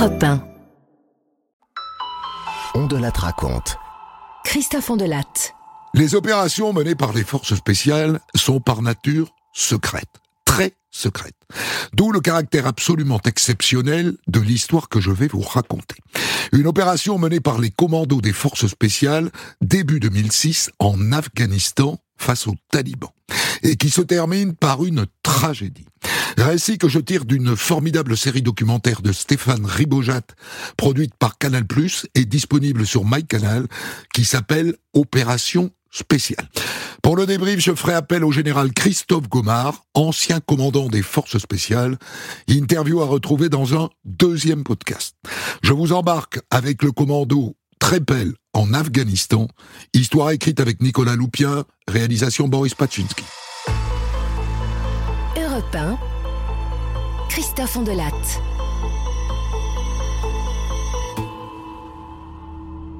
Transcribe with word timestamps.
Europe 0.00 0.22
1. 0.22 0.42
On 2.74 2.86
de 2.86 2.96
la 2.96 3.10
raconte. 3.10 3.76
Christophe 4.44 4.88
Ondelatte. 4.88 5.52
Les 5.92 6.14
opérations 6.14 6.72
menées 6.72 6.94
par 6.94 7.12
les 7.12 7.22
forces 7.22 7.54
spéciales 7.54 8.18
sont 8.34 8.60
par 8.60 8.80
nature 8.80 9.28
secrètes, 9.52 10.22
très 10.46 10.72
secrètes. 10.90 11.36
D'où 11.92 12.12
le 12.12 12.20
caractère 12.20 12.66
absolument 12.66 13.20
exceptionnel 13.26 14.16
de 14.26 14.40
l'histoire 14.40 14.88
que 14.88 15.00
je 15.00 15.10
vais 15.10 15.28
vous 15.28 15.42
raconter. 15.42 15.96
Une 16.52 16.66
opération 16.66 17.18
menée 17.18 17.40
par 17.40 17.58
les 17.58 17.70
commandos 17.70 18.22
des 18.22 18.32
forces 18.32 18.68
spéciales 18.68 19.30
début 19.60 20.00
2006 20.00 20.70
en 20.78 21.12
Afghanistan 21.12 21.98
face 22.20 22.46
aux 22.46 22.56
talibans 22.70 23.10
et 23.62 23.76
qui 23.76 23.90
se 23.90 24.00
termine 24.00 24.54
par 24.54 24.84
une 24.84 25.06
tragédie. 25.22 25.86
Récit 26.38 26.78
que 26.78 26.88
je 26.88 26.98
tire 26.98 27.24
d'une 27.24 27.56
formidable 27.56 28.16
série 28.16 28.42
documentaire 28.42 29.02
de 29.02 29.12
Stéphane 29.12 29.66
Ribojat, 29.66 30.22
produite 30.76 31.14
par 31.14 31.38
Canal+, 31.38 31.64
et 32.14 32.24
disponible 32.24 32.86
sur 32.86 33.04
MyCanal, 33.04 33.66
qui 34.14 34.24
s'appelle 34.24 34.76
Opération 34.94 35.70
spéciale. 35.90 36.48
Pour 37.02 37.16
le 37.16 37.26
débrief, 37.26 37.60
je 37.60 37.74
ferai 37.74 37.94
appel 37.94 38.24
au 38.24 38.32
général 38.32 38.72
Christophe 38.72 39.28
Gomard, 39.28 39.84
ancien 39.94 40.40
commandant 40.40 40.88
des 40.88 41.02
forces 41.02 41.38
spéciales, 41.38 41.98
interview 42.46 43.00
à 43.00 43.06
retrouver 43.06 43.48
dans 43.48 43.74
un 43.74 43.90
deuxième 44.04 44.62
podcast. 44.62 45.16
Je 45.62 45.72
vous 45.72 45.92
embarque 45.92 46.40
avec 46.50 46.82
le 46.82 46.92
commando 46.92 47.56
Trepel 47.80 48.34
en 48.52 48.72
Afghanistan, 48.72 49.48
histoire 49.94 50.30
écrite 50.30 50.60
avec 50.60 50.80
Nicolas 50.80 51.16
Loupien, 51.16 51.64
réalisation 51.88 52.46
Boris 52.46 52.74
Paczynski. 52.74 53.24
Europe 55.36 55.74
1. 55.74 55.98
Christophe 57.28 57.76
Ondelatte. 57.76 58.40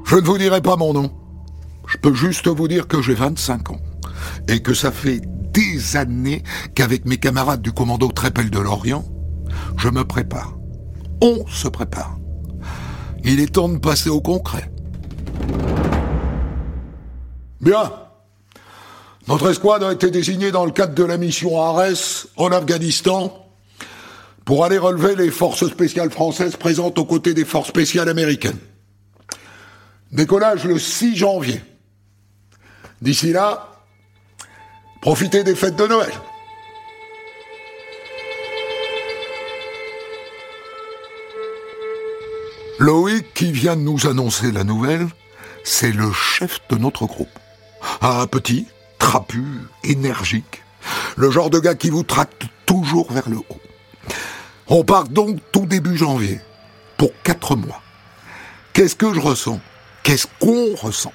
Je 0.04 0.16
ne 0.16 0.22
vous 0.22 0.38
dirai 0.38 0.60
pas 0.60 0.76
mon 0.76 0.92
nom. 0.92 1.12
Je 1.86 1.98
peux 1.98 2.14
juste 2.14 2.48
vous 2.48 2.66
dire 2.66 2.88
que 2.88 3.00
j'ai 3.00 3.14
25 3.14 3.70
ans 3.70 3.80
et 4.48 4.60
que 4.60 4.74
ça 4.74 4.90
fait 4.90 5.20
des 5.52 5.96
années 5.96 6.42
qu'avec 6.74 7.04
mes 7.04 7.18
camarades 7.18 7.62
du 7.62 7.70
commando 7.70 8.08
Trépel 8.08 8.50
de 8.50 8.58
l'Orient, 8.58 9.04
je 9.76 9.88
me 9.88 10.04
prépare. 10.04 10.56
On 11.20 11.46
se 11.46 11.68
prépare. 11.68 12.19
Il 13.24 13.40
est 13.40 13.52
temps 13.52 13.68
de 13.68 13.78
passer 13.78 14.10
au 14.10 14.20
concret. 14.20 14.70
Bien. 17.60 17.92
Notre 19.28 19.50
escouade 19.50 19.84
a 19.84 19.92
été 19.92 20.10
désignée 20.10 20.50
dans 20.50 20.64
le 20.64 20.72
cadre 20.72 20.94
de 20.94 21.04
la 21.04 21.16
mission 21.16 21.60
Ares 21.62 22.26
en 22.36 22.50
Afghanistan 22.50 23.46
pour 24.44 24.64
aller 24.64 24.78
relever 24.78 25.14
les 25.14 25.30
forces 25.30 25.68
spéciales 25.68 26.10
françaises 26.10 26.56
présentes 26.56 26.98
aux 26.98 27.04
côtés 27.04 27.34
des 27.34 27.44
forces 27.44 27.68
spéciales 27.68 28.08
américaines. 28.08 28.58
Décollage 30.10 30.64
le 30.64 30.78
6 30.78 31.14
janvier. 31.14 31.60
D'ici 33.00 33.32
là, 33.32 33.68
profitez 35.00 35.44
des 35.44 35.54
fêtes 35.54 35.76
de 35.76 35.86
Noël. 35.86 36.12
Loïc, 42.80 43.34
qui 43.34 43.52
vient 43.52 43.76
de 43.76 43.82
nous 43.82 44.06
annoncer 44.06 44.50
la 44.50 44.64
nouvelle, 44.64 45.06
c'est 45.64 45.92
le 45.92 46.10
chef 46.12 46.60
de 46.70 46.76
notre 46.76 47.04
groupe. 47.04 47.28
Un 48.00 48.26
petit, 48.26 48.68
trapu, 48.98 49.44
énergique, 49.84 50.62
le 51.18 51.30
genre 51.30 51.50
de 51.50 51.58
gars 51.58 51.74
qui 51.74 51.90
vous 51.90 52.04
tracte 52.04 52.44
toujours 52.64 53.12
vers 53.12 53.28
le 53.28 53.36
haut. 53.36 53.60
On 54.68 54.82
part 54.82 55.08
donc 55.08 55.40
tout 55.52 55.66
début 55.66 55.94
janvier, 55.94 56.40
pour 56.96 57.10
quatre 57.22 57.54
mois. 57.54 57.82
Qu'est-ce 58.72 58.96
que 58.96 59.12
je 59.12 59.20
ressens? 59.20 59.60
Qu'est-ce 60.02 60.26
qu'on 60.40 60.74
ressent? 60.74 61.12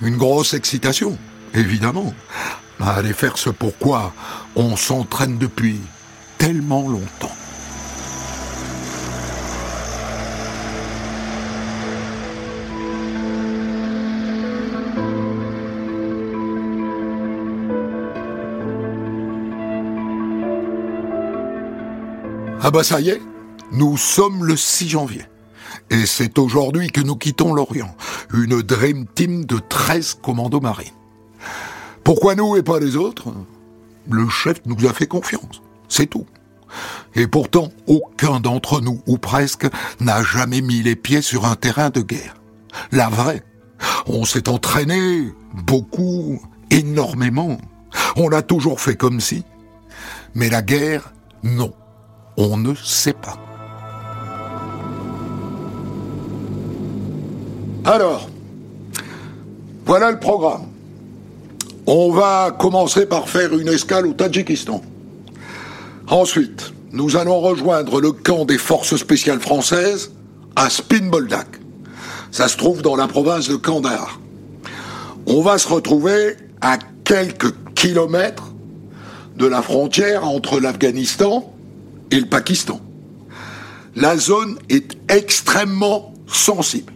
Une 0.00 0.16
grosse 0.16 0.54
excitation, 0.54 1.18
évidemment. 1.52 2.14
À 2.80 2.92
aller 2.92 3.12
faire 3.12 3.36
ce 3.36 3.50
pourquoi 3.50 4.14
on 4.54 4.74
s'entraîne 4.74 5.36
depuis 5.36 5.78
tellement 6.38 6.88
longtemps. 6.88 7.36
Ah 22.68 22.72
bah 22.72 22.82
ça 22.82 23.00
y 23.00 23.10
est, 23.10 23.22
nous 23.70 23.96
sommes 23.96 24.44
le 24.44 24.56
6 24.56 24.88
janvier. 24.88 25.22
Et 25.88 26.04
c'est 26.04 26.36
aujourd'hui 26.36 26.90
que 26.90 27.00
nous 27.00 27.14
quittons 27.14 27.54
l'Orient, 27.54 27.94
une 28.34 28.60
Dream 28.60 29.06
Team 29.06 29.44
de 29.44 29.60
13 29.60 30.18
commandos 30.20 30.58
marines. 30.58 30.90
Pourquoi 32.02 32.34
nous 32.34 32.56
et 32.56 32.64
pas 32.64 32.80
les 32.80 32.96
autres? 32.96 33.28
Le 34.10 34.28
chef 34.28 34.56
nous 34.66 34.84
a 34.84 34.92
fait 34.92 35.06
confiance, 35.06 35.62
c'est 35.88 36.08
tout. 36.08 36.26
Et 37.14 37.28
pourtant, 37.28 37.68
aucun 37.86 38.40
d'entre 38.40 38.80
nous, 38.80 39.00
ou 39.06 39.16
presque, 39.16 39.68
n'a 40.00 40.24
jamais 40.24 40.60
mis 40.60 40.82
les 40.82 40.96
pieds 40.96 41.22
sur 41.22 41.46
un 41.46 41.54
terrain 41.54 41.90
de 41.90 42.00
guerre. 42.00 42.34
La 42.90 43.08
vraie. 43.08 43.44
On 44.08 44.24
s'est 44.24 44.48
entraîné, 44.48 45.32
beaucoup, 45.54 46.42
énormément. 46.72 47.58
On 48.16 48.28
l'a 48.28 48.42
toujours 48.42 48.80
fait 48.80 48.96
comme 48.96 49.20
si. 49.20 49.44
Mais 50.34 50.48
la 50.50 50.62
guerre, 50.62 51.12
non 51.44 51.72
on 52.36 52.56
ne 52.56 52.74
sait 52.74 53.12
pas. 53.12 53.38
Alors, 57.84 58.28
voilà 59.84 60.10
le 60.10 60.18
programme. 60.18 60.66
On 61.86 62.10
va 62.10 62.50
commencer 62.50 63.06
par 63.06 63.28
faire 63.28 63.56
une 63.56 63.68
escale 63.68 64.06
au 64.06 64.12
Tadjikistan. 64.12 64.82
Ensuite, 66.08 66.72
nous 66.92 67.16
allons 67.16 67.40
rejoindre 67.40 68.00
le 68.00 68.12
camp 68.12 68.44
des 68.44 68.58
forces 68.58 68.96
spéciales 68.96 69.40
françaises 69.40 70.12
à 70.56 70.68
Spinboldak. 70.68 71.46
Ça 72.32 72.48
se 72.48 72.56
trouve 72.56 72.82
dans 72.82 72.96
la 72.96 73.06
province 73.06 73.48
de 73.48 73.56
Kandahar. 73.56 74.18
On 75.26 75.42
va 75.42 75.58
se 75.58 75.68
retrouver 75.68 76.36
à 76.60 76.78
quelques 77.04 77.54
kilomètres 77.74 78.52
de 79.36 79.46
la 79.46 79.62
frontière 79.62 80.26
entre 80.26 80.58
l'Afghanistan 80.58 81.52
et 82.10 82.20
le 82.20 82.26
Pakistan. 82.26 82.80
La 83.94 84.16
zone 84.16 84.58
est 84.68 84.96
extrêmement 85.08 86.12
sensible, 86.26 86.92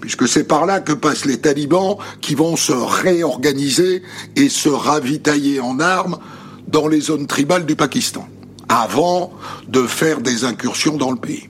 puisque 0.00 0.26
c'est 0.26 0.44
par 0.44 0.66
là 0.66 0.80
que 0.80 0.92
passent 0.92 1.24
les 1.24 1.38
talibans 1.38 1.96
qui 2.20 2.34
vont 2.34 2.56
se 2.56 2.72
réorganiser 2.72 4.02
et 4.36 4.48
se 4.48 4.68
ravitailler 4.68 5.60
en 5.60 5.78
armes 5.78 6.18
dans 6.66 6.88
les 6.88 7.00
zones 7.00 7.26
tribales 7.26 7.66
du 7.66 7.76
Pakistan, 7.76 8.28
avant 8.68 9.32
de 9.68 9.86
faire 9.86 10.20
des 10.20 10.44
incursions 10.44 10.96
dans 10.96 11.10
le 11.10 11.18
pays. 11.18 11.48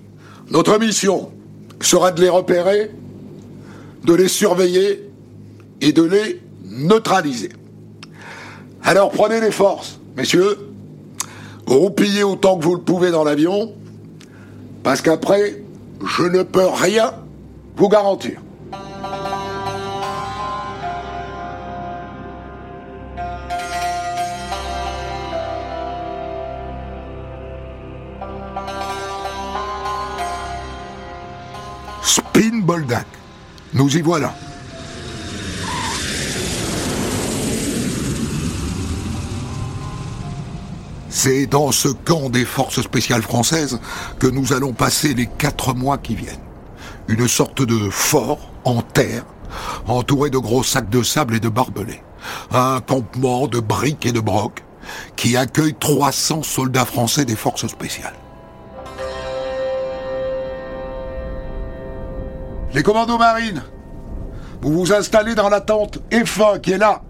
Notre 0.51 0.79
mission 0.79 1.31
sera 1.81 2.13
de 2.13 2.21
les 2.21 2.29
repérer, 2.29 2.91
de 4.05 4.15
les 4.15 4.29
surveiller 4.29 5.09
et 5.81 5.93
de 5.93 6.03
les 6.03 6.41
neutraliser. 6.65 7.51
Alors 8.83 9.11
prenez 9.11 9.41
les 9.41 9.51
forces, 9.51 9.99
messieurs, 10.17 10.68
Roupillez 11.69 12.23
autant 12.23 12.57
que 12.57 12.65
vous 12.65 12.77
le 12.77 12.81
pouvez 12.81 13.11
dans 13.11 13.25
l'avion, 13.25 13.75
parce 14.83 15.03
qu'après, 15.03 15.63
je 16.03 16.23
ne 16.23 16.43
peux 16.43 16.65
rien 16.65 17.13
vous 17.77 17.91
garantir. 17.91 18.41
Spin 32.03 32.61
Boldak. 32.63 33.07
Nous 33.75 33.95
y 33.95 34.01
voilà. 34.01 34.33
C'est 41.29 41.45
dans 41.45 41.73
ce 41.73 41.89
camp 41.89 42.31
des 42.31 42.47
forces 42.47 42.81
spéciales 42.81 43.21
françaises 43.21 43.79
que 44.19 44.27
nous 44.27 44.55
allons 44.55 44.73
passer 44.73 45.13
les 45.13 45.27
quatre 45.27 45.75
mois 45.75 45.99
qui 45.99 46.15
viennent. 46.15 46.41
Une 47.07 47.29
sorte 47.29 47.61
de 47.61 47.91
fort 47.91 48.51
en 48.65 48.81
terre, 48.81 49.27
entouré 49.87 50.31
de 50.31 50.39
gros 50.39 50.63
sacs 50.63 50.89
de 50.89 51.03
sable 51.03 51.37
et 51.37 51.41
de 51.41 51.51
barbelés. 51.51 52.03
Un 52.51 52.81
campement 52.81 53.47
de 53.47 53.61
briques 53.61 54.07
et 54.07 54.13
de 54.13 54.21
brocs 54.21 54.65
qui 55.17 55.37
accueille 55.37 55.75
300 55.79 56.45
soldats 56.45 56.87
français 56.87 57.27
des 57.27 57.37
forces 57.37 57.67
spéciales. 57.67 58.17
Les 62.73 62.83
commandos 62.83 63.19
marines, 63.19 63.63
vous 64.63 64.73
vous 64.73 64.93
installez 64.95 65.35
dans 65.35 65.51
la 65.51 65.61
tente 65.61 65.99
F1 66.11 66.63
qui 66.63 66.73
est 66.73 66.79
là, 66.79 67.03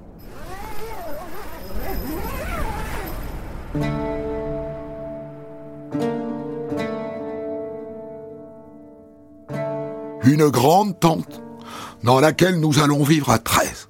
une 10.38 10.50
grande 10.50 11.00
tente 11.00 11.42
dans 12.04 12.20
laquelle 12.20 12.60
nous 12.60 12.78
allons 12.78 13.02
vivre 13.02 13.30
à 13.30 13.40
13. 13.40 13.88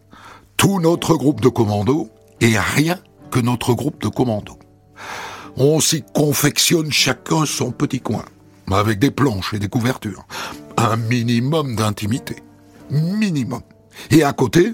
Tout 0.56 0.80
notre 0.80 1.14
groupe 1.14 1.42
de 1.42 1.50
commandos 1.50 2.08
et 2.40 2.58
rien 2.58 2.98
que 3.30 3.38
notre 3.38 3.74
groupe 3.74 4.00
de 4.00 4.08
commandos. 4.08 4.58
On 5.58 5.78
s'y 5.78 6.02
confectionne 6.14 6.90
chacun 6.90 7.44
son 7.44 7.70
petit 7.70 8.00
coin, 8.00 8.24
avec 8.70 8.98
des 8.98 9.10
planches 9.10 9.52
et 9.52 9.58
des 9.58 9.68
couvertures. 9.68 10.26
Un 10.78 10.96
minimum 10.96 11.76
d'intimité. 11.76 12.36
Minimum. 12.90 13.60
Et 14.10 14.22
à 14.22 14.32
côté, 14.32 14.72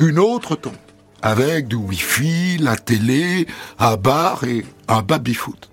une 0.00 0.18
autre 0.18 0.56
tente, 0.56 0.74
avec 1.22 1.68
du 1.68 1.76
wifi, 1.76 2.58
la 2.58 2.74
télé, 2.74 3.46
un 3.78 3.96
bar 3.96 4.42
et 4.42 4.66
un 4.88 5.02
baby-foot. 5.02 5.70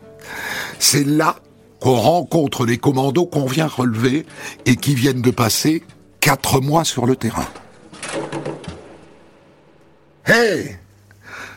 C'est 0.78 1.06
là 1.06 1.38
qu'on 1.80 1.96
rencontre 1.96 2.66
les 2.66 2.78
commandos 2.78 3.26
qu'on 3.26 3.46
vient 3.46 3.68
relever 3.68 4.26
et 4.66 4.76
qui 4.76 4.96
viennent 4.96 5.22
de 5.22 5.32
passer 5.32 5.84
quatre 6.20 6.60
mois 6.60 6.84
sur 6.84 7.06
le 7.06 7.16
terrain. 7.16 7.48
Hey 10.26 10.78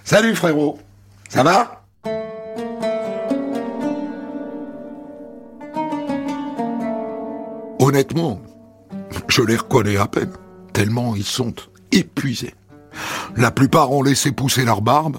Salut 0.04 0.34
frérot 0.34 0.78
Ça 1.28 1.42
va? 1.42 1.84
Honnêtement, 7.78 8.40
je 9.26 9.42
les 9.42 9.56
reconnais 9.56 9.96
à 9.96 10.06
peine, 10.06 10.32
tellement 10.72 11.16
ils 11.16 11.24
sont 11.24 11.52
épuisés. 11.90 12.54
La 13.36 13.50
plupart 13.50 13.90
ont 13.90 14.02
laissé 14.02 14.30
pousser 14.30 14.64
leur 14.64 14.82
barbe, 14.82 15.16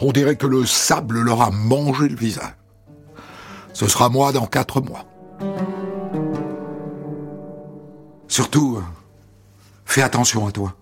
on 0.00 0.12
dirait 0.12 0.36
que 0.36 0.46
le 0.46 0.64
sable 0.64 1.20
leur 1.20 1.42
a 1.42 1.50
mangé 1.50 2.08
le 2.08 2.14
visage. 2.14 2.54
Ce 3.74 3.88
sera 3.88 4.08
moi 4.08 4.30
dans 4.32 4.46
quatre 4.46 4.80
mois. 4.80 5.04
Surtout, 8.28 8.80
fais 9.84 10.02
attention 10.02 10.46
à 10.46 10.52
toi. 10.52 10.74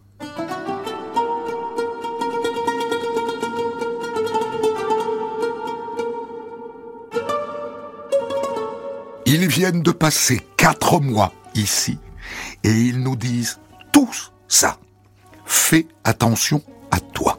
Ils 9.25 9.47
viennent 9.47 9.83
de 9.83 9.93
passer 9.93 10.41
quatre 10.59 11.01
mois 11.01 11.33
ici 11.55 11.99
et 12.63 12.71
ils 12.71 13.03
nous 13.03 13.17
disent 13.17 13.59
tous 13.91 14.33
ça. 14.49 14.77
Fais 15.47 15.87
attention 16.05 16.63
à 16.91 17.01
toi. 17.01 17.39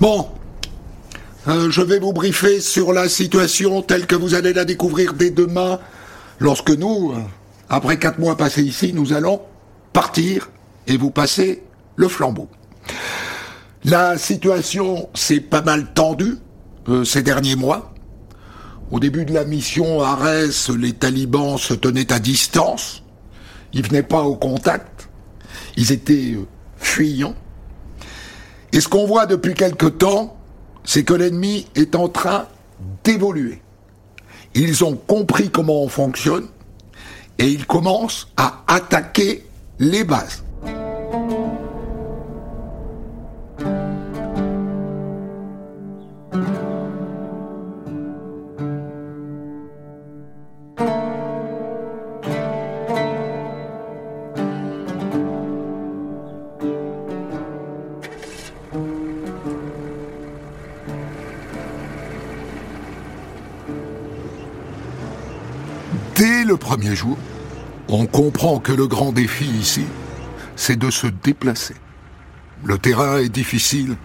Bon, 0.00 0.28
euh, 1.48 1.70
je 1.70 1.82
vais 1.82 1.98
vous 1.98 2.12
briefer 2.12 2.60
sur 2.60 2.92
la 2.92 3.08
situation 3.08 3.82
telle 3.82 4.06
que 4.06 4.14
vous 4.14 4.34
allez 4.34 4.52
la 4.52 4.64
découvrir 4.64 5.14
dès 5.14 5.30
demain, 5.30 5.80
lorsque 6.38 6.70
nous, 6.70 7.12
euh, 7.12 7.20
après 7.68 7.98
quatre 7.98 8.20
mois 8.20 8.36
passés 8.36 8.62
ici, 8.62 8.92
nous 8.92 9.12
allons 9.12 9.42
partir 9.92 10.50
et 10.86 10.96
vous 10.96 11.10
passer 11.10 11.64
le 11.96 12.06
flambeau. 12.06 12.48
La 13.84 14.18
situation 14.18 15.08
s'est 15.14 15.40
pas 15.40 15.62
mal 15.62 15.92
tendue 15.92 16.36
euh, 16.88 17.04
ces 17.04 17.22
derniers 17.22 17.56
mois. 17.56 17.92
Au 18.92 19.00
début 19.00 19.24
de 19.24 19.34
la 19.34 19.44
mission 19.44 20.00
Arès, 20.00 20.68
les 20.70 20.92
talibans 20.92 21.58
se 21.58 21.74
tenaient 21.74 22.12
à 22.12 22.20
distance. 22.20 23.02
Ils 23.72 23.84
venaient 23.84 24.02
pas 24.04 24.22
au 24.22 24.36
contact. 24.36 25.08
Ils 25.76 25.90
étaient 25.90 26.38
fuyants. 26.76 27.34
Et 28.72 28.80
ce 28.80 28.88
qu'on 28.88 29.06
voit 29.06 29.26
depuis 29.26 29.54
quelque 29.54 29.86
temps, 29.86 30.36
c'est 30.84 31.04
que 31.04 31.14
l'ennemi 31.14 31.66
est 31.74 31.94
en 31.94 32.08
train 32.08 32.46
d'évoluer. 33.04 33.62
Ils 34.54 34.84
ont 34.84 34.96
compris 34.96 35.50
comment 35.50 35.82
on 35.82 35.88
fonctionne 35.88 36.46
et 37.38 37.46
ils 37.46 37.66
commencent 37.66 38.28
à 38.36 38.62
attaquer 38.66 39.46
les 39.78 40.04
bases. 40.04 40.44
Que 68.58 68.72
le 68.72 68.86
grand 68.86 69.12
défi 69.12 69.44
ici, 69.44 69.84
c'est 70.56 70.78
de 70.78 70.90
se 70.90 71.06
déplacer. 71.06 71.74
Le 72.64 72.78
terrain 72.78 73.18
est 73.18 73.28
difficile, 73.28 73.96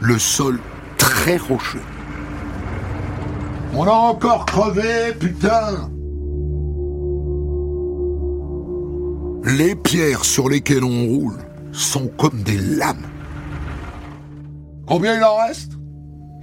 le 0.00 0.18
sol 0.18 0.60
très 0.98 1.36
rocheux. 1.36 1.82
On 3.74 3.84
a 3.84 3.92
encore 3.92 4.46
crevé, 4.46 5.14
putain 5.18 5.90
Les 9.44 9.74
pierres 9.74 10.24
sur 10.24 10.48
lesquelles 10.48 10.84
on 10.84 11.06
roule 11.06 11.38
sont 11.72 12.06
comme 12.06 12.42
des 12.42 12.58
lames. 12.58 13.06
Combien 14.86 15.16
il 15.16 15.24
en 15.24 15.36
reste? 15.36 15.72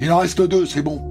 Il 0.01 0.11
en 0.11 0.17
reste 0.17 0.41
deux, 0.41 0.65
c'est 0.65 0.81
bon 0.81 1.09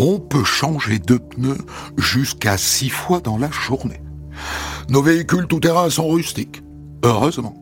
on 0.00 0.20
peut 0.20 0.44
changer 0.44 1.00
de 1.00 1.16
pneus 1.16 1.58
jusqu'à 1.96 2.56
six 2.56 2.88
fois 2.88 3.18
dans 3.18 3.36
la 3.36 3.50
journée. 3.50 4.00
Nos 4.88 5.02
véhicules 5.02 5.46
tout-terrain 5.46 5.90
sont 5.90 6.08
rustiques, 6.08 6.62
heureusement. 7.04 7.54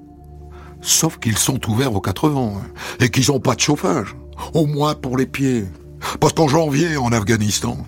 Sauf 0.81 1.19
qu'ils 1.19 1.39
sont 1.39 1.59
ouverts 1.69 1.95
aux 1.95 2.01
80 2.01 2.53
et 3.01 3.11
qu'ils 3.11 3.33
n'ont 3.33 3.41
pas 3.41 3.57
de 3.57 3.61
chauffage, 3.61 4.17
au 4.55 4.67
moins 4.67 4.95
pour 4.95 5.17
les 5.17 5.27
pieds. 5.27 5.65
Parce 6.21 6.33
qu'en 6.33 6.47
janvier, 6.47 6.97
en 6.97 7.11
Afghanistan, 7.11 7.79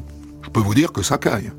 je 0.43 0.51
peux 0.51 0.61
vous 0.61 0.75
dire 0.75 0.93
que 0.93 1.03
ça 1.03 1.19
caille. 1.19 1.53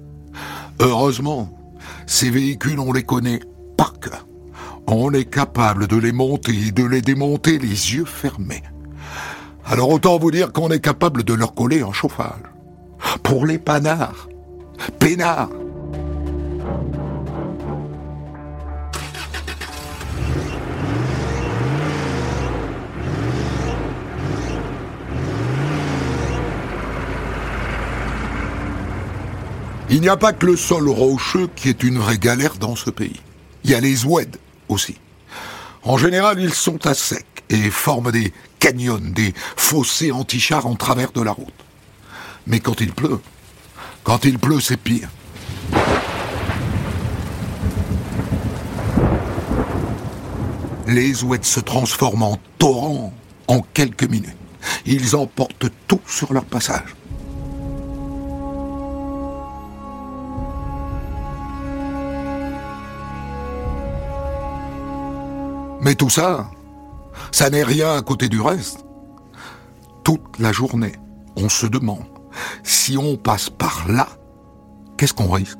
Heureusement, 0.79 1.57
ces 2.05 2.29
véhicules, 2.29 2.79
on 2.79 2.91
les 2.91 3.03
connaît 3.03 3.39
par 3.77 3.99
cœur. 3.99 4.27
On 4.87 5.13
est 5.13 5.29
capable 5.29 5.87
de 5.87 5.95
les 5.95 6.11
monter 6.11 6.67
et 6.67 6.71
de 6.71 6.83
les 6.83 7.01
démonter 7.01 7.59
les 7.59 7.93
yeux 7.93 8.05
fermés. 8.05 8.63
Alors 9.65 9.89
autant 9.89 10.17
vous 10.17 10.31
dire 10.31 10.51
qu'on 10.51 10.69
est 10.69 10.79
capable 10.79 11.23
de 11.23 11.33
leur 11.33 11.53
coller 11.53 11.81
un 11.81 11.93
chauffage 11.93 12.41
pour 13.23 13.45
les 13.45 13.59
panards. 13.59 14.27
Pénards. 14.97 15.49
Il 29.91 30.01
n'y 30.01 30.09
a 30.09 30.17
pas 30.17 30.33
que 30.33 30.45
le 30.45 30.55
sol 30.55 30.87
rocheux 30.87 31.49
qui 31.55 31.67
est 31.67 31.81
une 31.81 31.97
vraie 31.97 32.19
galère 32.19 32.55
dans 32.57 32.75
ce 32.75 32.91
pays. 32.91 33.19
Il 33.63 33.71
y 33.71 33.75
a 33.75 33.79
les 33.79 34.05
oueds 34.05 34.37
aussi. 34.67 34.95
En 35.81 35.97
général, 35.97 36.39
ils 36.39 36.53
sont 36.53 36.85
à 36.85 36.93
sec 36.93 37.25
et 37.49 37.71
forment 37.71 38.11
des 38.11 38.31
canyons, 38.59 38.99
des 39.01 39.33
fossés 39.55 40.11
anti-chars 40.11 40.67
en 40.67 40.75
travers 40.75 41.11
de 41.11 41.21
la 41.21 41.31
route. 41.31 41.47
Mais 42.45 42.59
quand 42.59 42.81
il 42.81 42.93
pleut, 42.93 43.19
quand 44.03 44.25
il 44.25 44.37
pleut, 44.37 44.59
c'est 44.59 44.77
pire. 44.77 45.09
Les 50.85 51.23
ouettes 51.23 51.45
se 51.45 51.59
transforment 51.59 52.23
en 52.23 52.37
torrents 52.59 53.13
en 53.47 53.61
quelques 53.61 54.03
minutes. 54.03 54.35
Ils 54.85 55.15
emportent 55.15 55.67
tout 55.87 56.01
sur 56.05 56.31
leur 56.31 56.45
passage. 56.45 56.95
Mais 65.81 65.95
tout 65.95 66.09
ça, 66.09 66.49
ça 67.31 67.49
n'est 67.49 67.63
rien 67.63 67.95
à 67.95 68.01
côté 68.01 68.29
du 68.29 68.41
reste. 68.41 68.85
Toute 70.03 70.39
la 70.39 70.51
journée, 70.51 70.93
on 71.35 71.49
se 71.49 71.65
demande 71.65 72.05
si 72.63 72.97
on 72.97 73.17
passe 73.17 73.49
par 73.49 73.85
là, 73.87 74.07
qu'est-ce 74.97 75.13
qu'on 75.13 75.31
risque? 75.31 75.57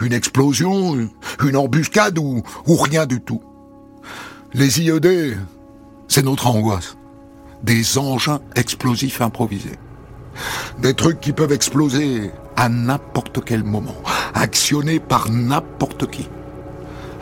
Une 0.00 0.12
explosion, 0.12 1.08
une 1.44 1.56
embuscade 1.56 2.18
ou, 2.18 2.42
rien 2.66 3.06
du 3.06 3.20
tout? 3.20 3.42
Les 4.52 4.80
IED, 4.80 5.36
c'est 6.06 6.22
notre 6.22 6.46
angoisse. 6.46 6.96
Des 7.62 7.98
engins 7.98 8.40
explosifs 8.54 9.20
improvisés. 9.20 9.78
Des 10.78 10.94
trucs 10.94 11.20
qui 11.20 11.32
peuvent 11.32 11.52
exploser 11.52 12.30
à 12.56 12.68
n'importe 12.68 13.44
quel 13.44 13.64
moment, 13.64 13.96
actionnés 14.34 15.00
par 15.00 15.30
n'importe 15.30 16.08
qui. 16.10 16.28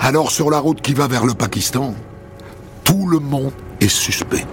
Alors 0.04 0.32
sur 0.32 0.50
la 0.50 0.58
route 0.58 0.82
qui 0.82 0.94
va 0.94 1.06
vers 1.06 1.24
le 1.24 1.32
Pakistan, 1.32 1.94
tout 2.82 3.06
le 3.06 3.20
monde 3.20 3.52
est 3.80 3.88
suspect. 3.88 4.44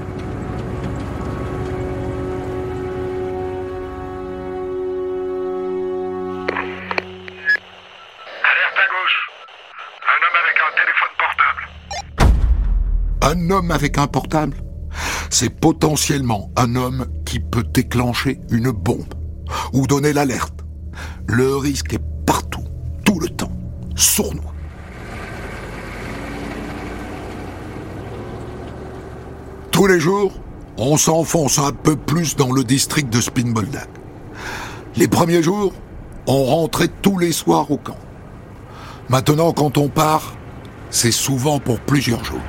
un 13.22 13.50
homme 13.52 13.72
avec 13.72 13.98
un 13.98 14.08
portable, 14.08 14.58
c'est 15.30 15.50
potentiellement 15.50 16.52
un 16.56 16.76
homme 16.76 17.06
qui 17.26 17.40
peut 17.40 17.64
déclencher 17.64 18.40
une 18.50 18.72
bombe 18.72 19.14
ou 19.74 19.86
donner 19.88 20.14
l'alerte. 20.14 20.62
Le 21.28 21.56
risque 21.56 21.94
est 21.94 22.04
partout, 22.26 22.64
tout 23.06 23.20
le 23.20 23.30
temps, 23.30 23.52
sournois. 23.96 24.54
Tous 29.80 29.88
les 29.88 30.02
jours, 30.02 30.34
on 30.78 30.98
s'enfonce 30.98 31.58
un 31.58 31.72
peu 31.72 31.96
plus 31.96 32.36
dans 32.36 32.52
le 32.52 32.66
district 32.66 33.10
de 33.14 33.22
Spinboldak. 33.22 33.88
Les 34.98 35.08
premiers 35.08 35.42
jours, 35.42 35.72
on 36.28 36.44
rentrait 36.44 36.90
tous 37.02 37.18
les 37.18 37.32
soirs 37.32 37.72
au 37.72 37.78
camp. 37.78 37.96
Maintenant, 39.08 39.54
quand 39.54 39.78
on 39.78 39.88
part, 39.88 40.36
c'est 40.90 41.14
souvent 41.14 41.60
pour 41.60 41.80
plusieurs 41.80 42.26
jours. 42.26 42.42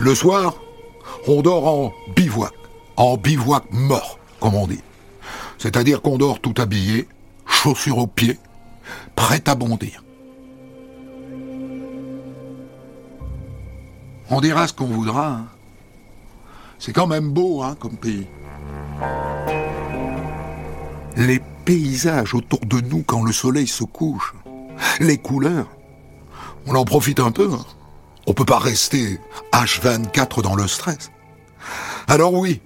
Le 0.00 0.14
soir, 0.14 0.54
on 1.28 1.42
dort 1.42 1.66
en 1.66 1.92
bivouac, 2.16 2.52
en 2.96 3.16
bivouac 3.16 3.64
mort, 3.70 4.18
comme 4.40 4.54
on 4.54 4.66
dit. 4.66 4.80
C'est-à-dire 5.58 6.00
qu'on 6.00 6.16
dort 6.16 6.40
tout 6.40 6.54
habillé, 6.56 7.06
chaussures 7.46 7.98
aux 7.98 8.06
pieds, 8.06 8.38
prêt 9.14 9.42
à 9.46 9.54
bondir. 9.54 10.02
On 14.30 14.40
dira 14.40 14.66
ce 14.66 14.72
qu'on 14.72 14.86
voudra. 14.86 15.28
hein. 15.28 15.46
C'est 16.78 16.92
quand 16.94 17.06
même 17.06 17.30
beau, 17.30 17.62
hein, 17.62 17.76
comme 17.78 17.96
pays. 17.96 18.26
Les 21.16 21.42
paysages 21.66 22.34
autour 22.34 22.60
de 22.60 22.80
nous 22.80 23.02
quand 23.02 23.22
le 23.22 23.32
soleil 23.32 23.66
se 23.66 23.84
couche, 23.84 24.32
les 24.98 25.18
couleurs, 25.18 25.66
on 26.66 26.74
en 26.74 26.84
profite 26.86 27.20
un 27.20 27.32
peu. 27.32 27.50
hein. 27.52 27.64
On 28.26 28.32
peut 28.32 28.44
pas 28.44 28.58
rester 28.58 29.18
H24 29.52 30.42
dans 30.42 30.54
le 30.54 30.66
stress. 30.66 31.10
Alors 32.08 32.34
oui, 32.34 32.60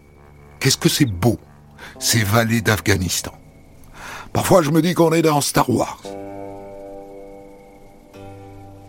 qu'est-ce 0.60 0.76
que 0.76 0.88
c'est 0.88 1.04
beau, 1.04 1.38
ces 1.98 2.22
vallées 2.22 2.60
d'Afghanistan. 2.60 3.32
Parfois 4.32 4.62
je 4.62 4.70
me 4.70 4.82
dis 4.82 4.94
qu'on 4.94 5.12
est 5.12 5.22
dans 5.22 5.40
Star 5.40 5.68
Wars. 5.70 6.00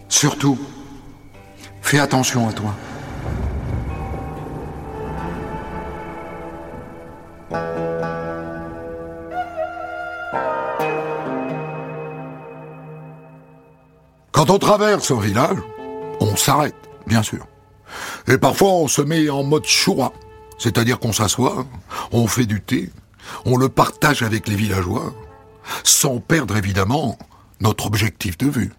Surtout, 0.08 0.58
fais 1.82 2.00
attention 2.00 2.48
à 2.48 2.54
toi. 2.54 2.74
Quand 14.32 14.50
on 14.50 14.60
traverse 14.60 15.10
un 15.12 15.20
village, 15.20 15.58
on 16.20 16.36
s'arrête, 16.36 16.76
bien 17.08 17.24
sûr. 17.24 17.48
Et 18.28 18.38
parfois 18.38 18.70
on 18.70 18.88
se 18.88 19.02
met 19.02 19.30
en 19.30 19.44
mode 19.44 19.66
choura, 19.66 20.12
c'est-à-dire 20.58 21.00
qu'on 21.00 21.14
s'assoit, 21.14 21.66
on 22.12 22.28
fait 22.28 22.46
du 22.46 22.62
thé, 22.62 22.92
on 23.46 23.58
le 23.58 23.70
partage 23.70 24.24
avec 24.24 24.48
les 24.48 24.56
villageois, 24.56 25.14
sans 25.84 26.20
perdre 26.20 26.58
évidemment 26.58 27.18
notre 27.60 27.86
objectif 27.86 28.38
de 28.38 28.48
vue. 28.48 28.74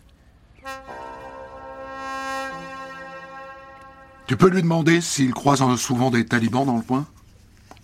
Tu 4.27 4.37
peux 4.37 4.49
lui 4.49 4.63
demander 4.63 5.01
s'il 5.01 5.33
croise 5.33 5.63
souvent 5.77 6.11
des 6.11 6.27
talibans 6.27 6.67
dans 6.67 6.77
le 6.77 6.83
coin? 6.83 7.07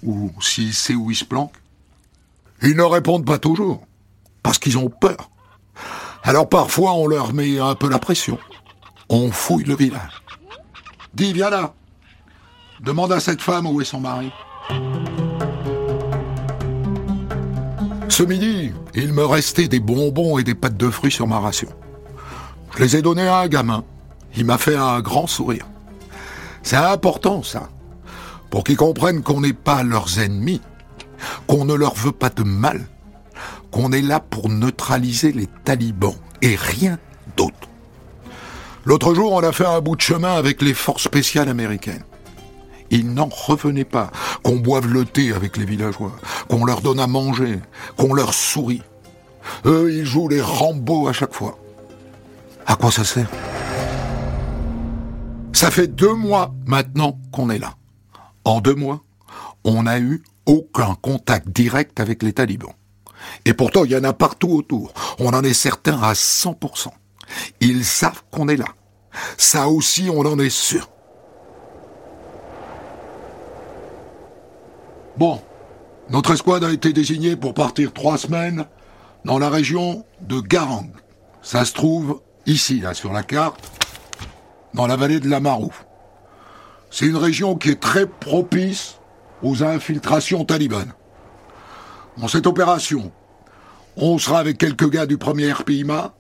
Ou 0.03 0.33
s'il 0.41 0.75
sait 0.75 0.95
où 0.95 1.13
ils 1.13 1.17
se 1.17 1.25
planquent? 1.25 1.57
Ils 2.63 2.77
ne 2.77 2.83
répondent 2.83 3.25
pas 3.25 3.39
toujours, 3.39 3.87
parce 4.43 4.59
qu'ils 4.59 4.79
ont 4.79 4.91
peur. 4.91 5.31
Alors 6.25 6.49
parfois 6.49 6.95
on 6.95 7.07
leur 7.07 7.33
met 7.33 7.61
un 7.61 7.77
peu 7.77 7.89
la 7.89 8.01
pression. 8.01 8.39
On 9.09 9.31
fouille 9.31 9.65
le 9.65 9.77
village. 9.77 10.22
Dis, 11.15 11.33
viens 11.33 11.51
là. 11.51 11.75
Demande 12.81 13.13
à 13.13 13.21
cette 13.21 13.43
femme 13.43 13.67
où 13.67 13.81
est 13.81 13.85
son 13.85 14.01
mari. 14.01 14.33
Ce 18.09 18.23
midi, 18.23 18.73
il 18.95 19.13
me 19.13 19.25
restait 19.25 19.69
des 19.69 19.81
bonbons 19.81 20.39
et 20.39 20.45
des 20.45 20.55
pâtes 20.55 20.77
de 20.77 20.91
fruits 20.91 21.13
sur 21.13 21.27
ma 21.27 21.39
ration. 21.39 21.69
Je 22.77 22.83
les 22.83 22.97
ai 22.97 23.03
donnés 23.03 23.29
à 23.29 23.41
un 23.41 23.49
gamin. 23.49 23.85
Il 24.37 24.47
m'a 24.47 24.59
fait 24.59 24.77
un 24.77 25.01
grand 25.01 25.27
sourire. 25.27 25.67
C'est 26.63 26.77
important, 26.77 27.43
ça. 27.43 27.69
Pour 28.51 28.65
qu'ils 28.65 28.77
comprennent 28.77 29.23
qu'on 29.23 29.41
n'est 29.41 29.53
pas 29.53 29.83
leurs 29.83 30.19
ennemis, 30.19 30.61
qu'on 31.47 31.65
ne 31.65 31.75
leur 31.75 31.95
veut 31.95 32.13
pas 32.13 32.31
de 32.31 32.43
mal, 32.43 32.87
qu'on 33.71 33.93
est 33.93 34.03
là 34.03 34.21
pour 34.21 34.49
neutraliser 34.49 35.33
les 35.33 35.49
talibans 35.65 36.17
et 36.41 36.57
rien. 36.57 36.99
L'autre 38.85 39.15
jour, 39.15 39.33
on 39.33 39.43
a 39.43 39.53
fait 39.53 39.67
un 39.67 39.81
bout 39.81 39.97
de 39.97 40.01
chemin 40.01 40.35
avec 40.35 40.61
les 40.61 40.75
forces 40.75 41.05
spéciales 41.05 41.49
américaines. 41.49 42.03
Ils 42.91 43.15
n'en 43.15 43.29
revenaient 43.29 43.85
pas 43.85 44.11
qu'on 44.43 44.57
boive 44.57 44.87
le 44.87 45.05
thé 45.05 45.33
avec 45.33 45.57
les 45.57 45.65
villageois, 45.65 46.13
qu'on 46.49 46.65
leur 46.65 46.83
donne 46.83 47.01
à 47.01 47.07
manger, 47.07 47.61
qu'on 47.97 48.13
leur 48.13 48.35
sourit. 48.35 48.83
Eux, 49.65 49.93
ils 49.93 50.05
jouent 50.05 50.29
les 50.29 50.43
Rambo 50.43 51.09
à 51.09 51.13
chaque 51.13 51.33
fois. 51.33 51.59
À 52.67 52.77
quoi 52.77 52.91
ça 52.91 53.05
sert? 53.05 53.29
Ça 55.53 55.71
fait 55.71 55.87
deux 55.87 56.15
mois 56.15 56.53
maintenant 56.67 57.19
qu'on 57.33 57.51
est 57.51 57.59
là. 57.59 57.75
En 58.45 58.61
deux 58.61 58.75
mois, 58.75 59.03
on 59.65 59.85
n'a 59.85 60.01
eu 60.01 60.23
aucun 60.47 60.97
contact 61.01 61.49
direct 61.49 62.01
avec 62.01 62.23
les 62.23 62.33
talibans. 62.33 62.75
Et 63.45 63.55
pourtant, 63.55 63.85
il 63.85 63.93
y 63.93 63.97
en 63.97 64.05
a 64.05 64.13
partout 64.13 64.51
autour. 64.51 64.93
On 65.19 65.33
en 65.33 65.45
est 65.45 65.55
certain 65.55 66.01
à 66.03 66.15
100%. 66.15 66.89
Ils 67.61 67.85
savent 67.85 68.23
qu'on 68.31 68.49
est 68.49 68.57
là. 68.57 68.67
Ça 69.37 69.69
aussi, 69.69 70.09
on 70.11 70.21
en 70.21 70.39
est 70.39 70.51
sûr. 70.51 70.89
Bon, 75.17 75.41
notre 76.09 76.33
escouade 76.33 76.65
a 76.65 76.73
été 76.73 76.93
désignée 76.93 77.37
pour 77.37 77.55
partir 77.55 77.93
trois 77.93 78.17
semaines 78.19 78.67
dans 79.25 79.39
la 79.39 79.51
région 79.51 80.05
de 80.21 80.41
Garang. 80.41 80.91
Ça 81.43 81.65
se 81.65 81.75
trouve 81.75 82.21
ici, 82.47 82.81
là, 82.81 82.95
sur 82.95 83.13
la 83.13 83.23
carte, 83.23 83.71
dans 84.75 84.87
la 84.87 84.97
vallée 84.97 85.21
de 85.21 85.29
la 85.29 85.41
Marou. 85.41 85.73
C'est 86.91 87.07
une 87.07 87.17
région 87.17 87.57
qui 87.57 87.71
est 87.71 87.81
très 87.81 88.07
propice 88.07 88.97
aux 89.43 89.63
infiltrations 89.63 90.45
talibanes. 90.45 90.93
Dans 92.19 92.29
cette 92.29 92.47
opération, 92.47 93.11
on 93.97 94.19
sera 94.19 94.39
avec 94.39 94.59
quelques 94.59 94.89
gars 94.91 95.07
du 95.07 95.19
premier 95.19 95.53
RPIMA, 95.53 96.15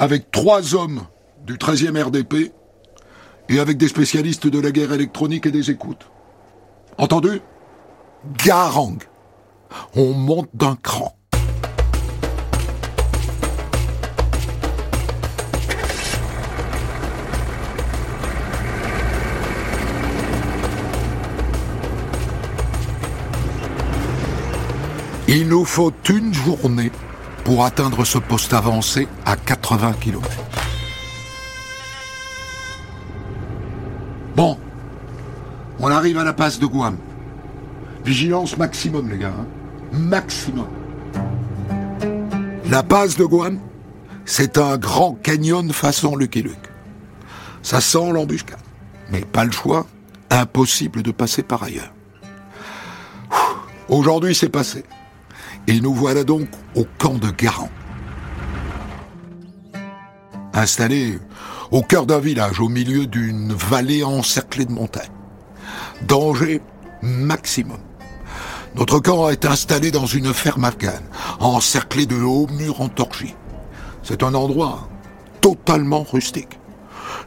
avec 0.00 0.30
trois 0.30 0.74
hommes 0.74 1.02
du 1.46 1.58
13e 1.58 2.02
RDP 2.02 2.52
et 3.50 3.58
avec 3.60 3.76
des 3.76 3.86
spécialistes 3.86 4.46
de 4.46 4.58
la 4.58 4.70
guerre 4.70 4.94
électronique 4.94 5.44
et 5.44 5.50
des 5.50 5.70
écoutes. 5.70 6.06
Entendu? 6.96 7.42
Garang. 8.42 8.96
On 9.94 10.14
monte 10.14 10.48
d'un 10.54 10.74
cran. 10.76 11.14
Il 25.28 25.46
nous 25.46 25.66
faut 25.66 25.92
une 26.08 26.32
journée 26.32 26.90
pour 27.44 27.64
atteindre 27.64 28.04
ce 28.04 28.18
poste 28.18 28.52
avancé 28.52 29.08
à 29.24 29.36
80 29.36 29.94
km. 30.00 30.28
Bon, 34.36 34.56
on 35.78 35.88
arrive 35.90 36.18
à 36.18 36.24
la 36.24 36.32
passe 36.32 36.58
de 36.58 36.66
Guam. 36.66 36.96
Vigilance 38.04 38.56
maximum, 38.56 39.10
les 39.10 39.18
gars. 39.18 39.28
hein. 39.38 39.46
Maximum. 39.92 40.66
La 42.70 42.82
passe 42.82 43.16
de 43.16 43.24
Guam, 43.24 43.58
c'est 44.24 44.56
un 44.58 44.78
grand 44.78 45.14
canyon 45.14 45.72
façon 45.72 46.16
Lucky 46.16 46.42
Luke. 46.42 46.70
Ça 47.62 47.80
sent 47.80 48.12
l'embuscade. 48.12 48.58
Mais 49.10 49.22
pas 49.22 49.44
le 49.44 49.50
choix, 49.50 49.86
impossible 50.30 51.02
de 51.02 51.10
passer 51.10 51.42
par 51.42 51.64
ailleurs. 51.64 51.92
Aujourd'hui, 53.88 54.34
c'est 54.36 54.48
passé. 54.48 54.84
Et 55.66 55.80
nous 55.80 55.94
voilà 55.94 56.24
donc 56.24 56.48
au 56.74 56.86
camp 56.98 57.14
de 57.14 57.30
Garand. 57.30 57.70
Installé 60.52 61.18
au 61.70 61.82
cœur 61.82 62.06
d'un 62.06 62.18
village, 62.18 62.60
au 62.60 62.68
milieu 62.68 63.06
d'une 63.06 63.52
vallée 63.52 64.02
encerclée 64.02 64.64
de 64.64 64.72
montagnes. 64.72 65.10
Danger 66.08 66.60
maximum. 67.02 67.78
Notre 68.74 69.00
camp 69.00 69.28
est 69.30 69.44
installé 69.44 69.90
dans 69.90 70.06
une 70.06 70.32
ferme 70.32 70.64
afghane, 70.64 71.02
encerclé 71.40 72.06
de 72.06 72.16
hauts 72.16 72.46
murs 72.48 72.80
en 72.80 72.88
torchis. 72.88 73.34
C'est 74.02 74.22
un 74.22 74.34
endroit 74.34 74.88
totalement 75.40 76.02
rustique. 76.02 76.58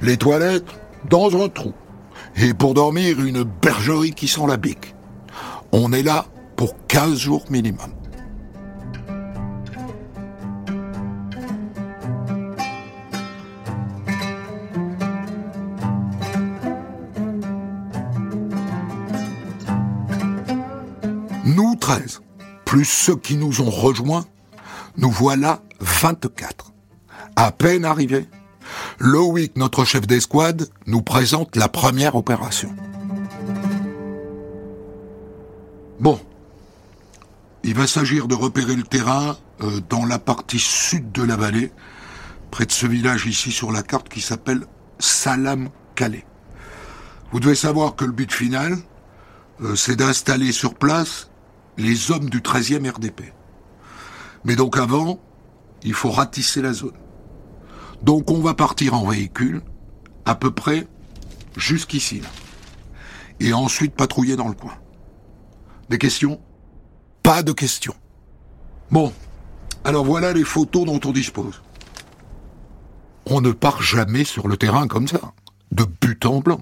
Les 0.02 0.18
toilettes 0.18 0.68
dans 1.10 1.42
un 1.42 1.50
trou. 1.50 1.74
Et 2.38 2.54
pour 2.54 2.74
dormir, 2.74 3.20
une 3.24 3.44
bergerie 3.44 4.14
qui 4.14 4.28
sent 4.28 4.48
la 4.48 4.58
bique. 4.58 4.96
On 5.72 5.92
est 5.92 6.04
là 6.04 6.26
pour 6.56 6.76
15 6.88 7.18
jours 7.18 7.44
minimum. 7.50 7.92
13, 21.84 22.22
plus 22.64 22.86
ceux 22.86 23.18
qui 23.18 23.36
nous 23.36 23.60
ont 23.60 23.70
rejoints, 23.70 24.26
nous 24.96 25.12
voilà 25.12 25.62
24. 25.82 26.72
À 27.36 27.52
peine 27.52 27.84
arrivés, 27.84 28.26
Loïc, 29.00 29.58
notre 29.58 29.84
chef 29.84 30.08
d'escouade, 30.08 30.70
nous 30.86 31.02
présente 31.02 31.58
la 31.58 31.68
première 31.68 32.16
opération. 32.16 32.74
Bon, 36.00 36.22
il 37.66 37.74
va 37.74 37.86
s'agir 37.86 38.30
de 38.30 38.36
repérer 38.36 38.78
le 38.78 38.84
terrain 38.84 39.36
euh, 39.62 39.82
dans 39.90 40.06
la 40.06 40.20
partie 40.20 40.60
sud 40.60 41.12
de 41.12 41.24
la 41.24 41.36
vallée, 41.36 41.74
près 42.50 42.66
de 42.66 42.72
ce 42.72 42.88
village 42.88 43.26
ici 43.26 43.52
sur 43.52 43.74
la 43.74 43.84
carte 43.84 44.08
qui 44.08 44.22
s'appelle 44.22 44.62
Salam 45.00 45.68
Calais. 45.96 46.26
Vous 47.34 47.42
devez 47.42 47.56
savoir 47.56 47.98
que 47.98 48.06
le 48.06 48.14
but 48.14 48.32
final, 48.32 48.78
euh, 49.62 49.76
c'est 49.76 49.98
d'installer 49.98 50.54
sur 50.54 50.76
place 50.76 51.28
les 51.78 52.12
hommes 52.12 52.30
du 52.30 52.40
13e 52.40 52.90
RDP. 52.90 53.34
Mais 54.44 54.56
donc 54.56 54.78
avant, 54.78 55.20
il 55.84 55.94
faut 55.94 56.12
ratisser 56.12 56.62
la 56.62 56.74
zone. 56.74 56.98
Donc 58.02 58.32
on 58.32 58.42
va 58.42 58.54
partir 58.54 58.94
en 58.94 59.08
véhicule, 59.08 59.62
à 60.26 60.36
peu 60.36 60.52
près 60.52 60.88
jusqu'ici. 61.56 62.20
Là. 62.20 62.28
Et 63.40 63.54
ensuite 63.54 63.96
patrouiller 63.96 64.36
dans 64.36 64.48
le 64.48 64.54
coin. 64.54 64.74
Des 65.90 65.98
questions? 65.98 66.40
Pas 67.24 67.44
de 67.44 67.52
questions. 67.52 67.96
Bon, 68.92 69.14
alors 69.84 70.06
voilà 70.06 70.34
les 70.34 70.44
photos 70.44 70.86
dont 70.86 71.00
on 71.06 71.12
dispose. 71.12 71.62
On 73.26 73.42
ne 73.42 73.52
part 73.52 73.82
jamais 73.82 74.26
sur 74.26 74.48
le 74.48 74.58
terrain 74.58 74.88
comme 74.88 75.08
ça, 75.08 75.34
de 75.72 75.86
but 75.86 76.26
en 76.26 76.40
blanc. 76.40 76.62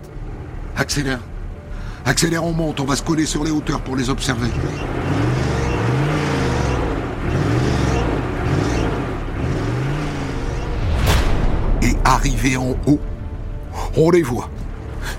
Accélère. 0.79 1.19
Accélère, 2.05 2.45
on 2.45 2.53
monte, 2.53 2.79
on 2.79 2.85
va 2.85 2.95
se 2.95 3.03
coller 3.03 3.25
sur 3.25 3.43
les 3.43 3.51
hauteurs 3.51 3.81
pour 3.81 3.97
les 3.97 4.09
observer. 4.09 4.47
Et 11.81 11.97
arrivé 12.05 12.55
en 12.55 12.77
haut, 12.87 13.01
on 13.97 14.09
les 14.09 14.23
voit. 14.23 14.49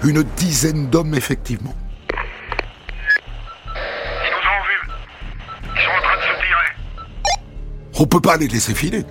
Une 0.03 0.23
dizaine 0.23 0.89
d'hommes, 0.89 1.15
effectivement. 1.15 1.75
Ils 2.09 2.15
nous 4.31 4.49
ont 4.49 4.63
vus. 4.67 4.89
Ils 5.77 5.83
sont 5.83 5.91
en 5.91 6.01
train 6.01 6.17
de 6.17 6.23
se 6.23 6.33
tirer. 6.47 6.73
On 7.99 8.07
peut 8.07 8.21
pas 8.21 8.39
les 8.39 8.49
laisser 8.49 8.75
filer. 8.75 9.05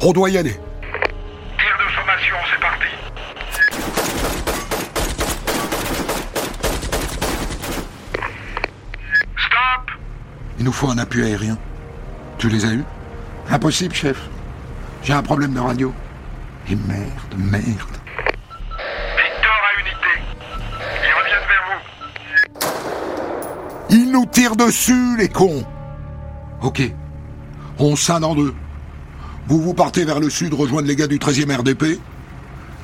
On 0.00 0.12
doit 0.12 0.30
y 0.30 0.38
aller. 0.38 0.52
Tir 0.52 1.76
de 1.78 1.84
sommation, 1.94 2.36
c'est 2.50 2.60
parti. 2.60 2.86
Stop 9.36 9.90
Il 10.60 10.66
nous 10.66 10.72
faut 10.72 10.90
un 10.90 10.98
appui 10.98 11.24
aérien. 11.24 11.56
Tu 12.36 12.50
les 12.50 12.66
as 12.66 12.72
eus 12.74 12.84
Impossible, 13.50 13.94
chef. 13.94 14.18
J'ai 15.02 15.14
un 15.14 15.22
problème 15.22 15.54
de 15.54 15.58
radio. 15.58 15.90
Et 16.68 16.76
merde, 16.76 17.34
merde. 17.38 17.64
Victor 17.64 19.56
à 19.64 19.80
unité. 19.80 20.12
Ils 21.02 21.14
reviennent 21.18 21.48
vers 21.48 21.64
vous. 22.60 22.66
Ils 23.88 24.12
nous 24.12 24.26
tirent 24.26 24.54
dessus, 24.54 25.16
les 25.16 25.28
cons 25.28 25.64
Ok. 26.60 26.82
On 27.78 27.96
scinde 27.96 28.24
en 28.24 28.34
deux. 28.34 28.54
Vous, 29.46 29.62
vous 29.62 29.72
partez 29.72 30.04
vers 30.04 30.20
le 30.20 30.28
sud 30.28 30.52
rejoindre 30.52 30.88
les 30.88 30.94
gars 30.94 31.06
du 31.06 31.16
13e 31.16 31.56
RDP. 31.56 31.98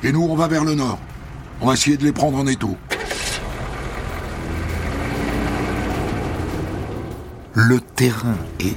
Et 0.01 0.11
nous, 0.11 0.23
on 0.23 0.35
va 0.35 0.47
vers 0.47 0.65
le 0.65 0.73
nord. 0.73 0.97
On 1.61 1.67
va 1.67 1.73
essayer 1.73 1.95
de 1.95 2.03
les 2.03 2.11
prendre 2.11 2.39
en 2.39 2.47
étau. 2.47 2.75
Le 7.59 7.79
terrain 7.79 8.37
est 8.59 8.75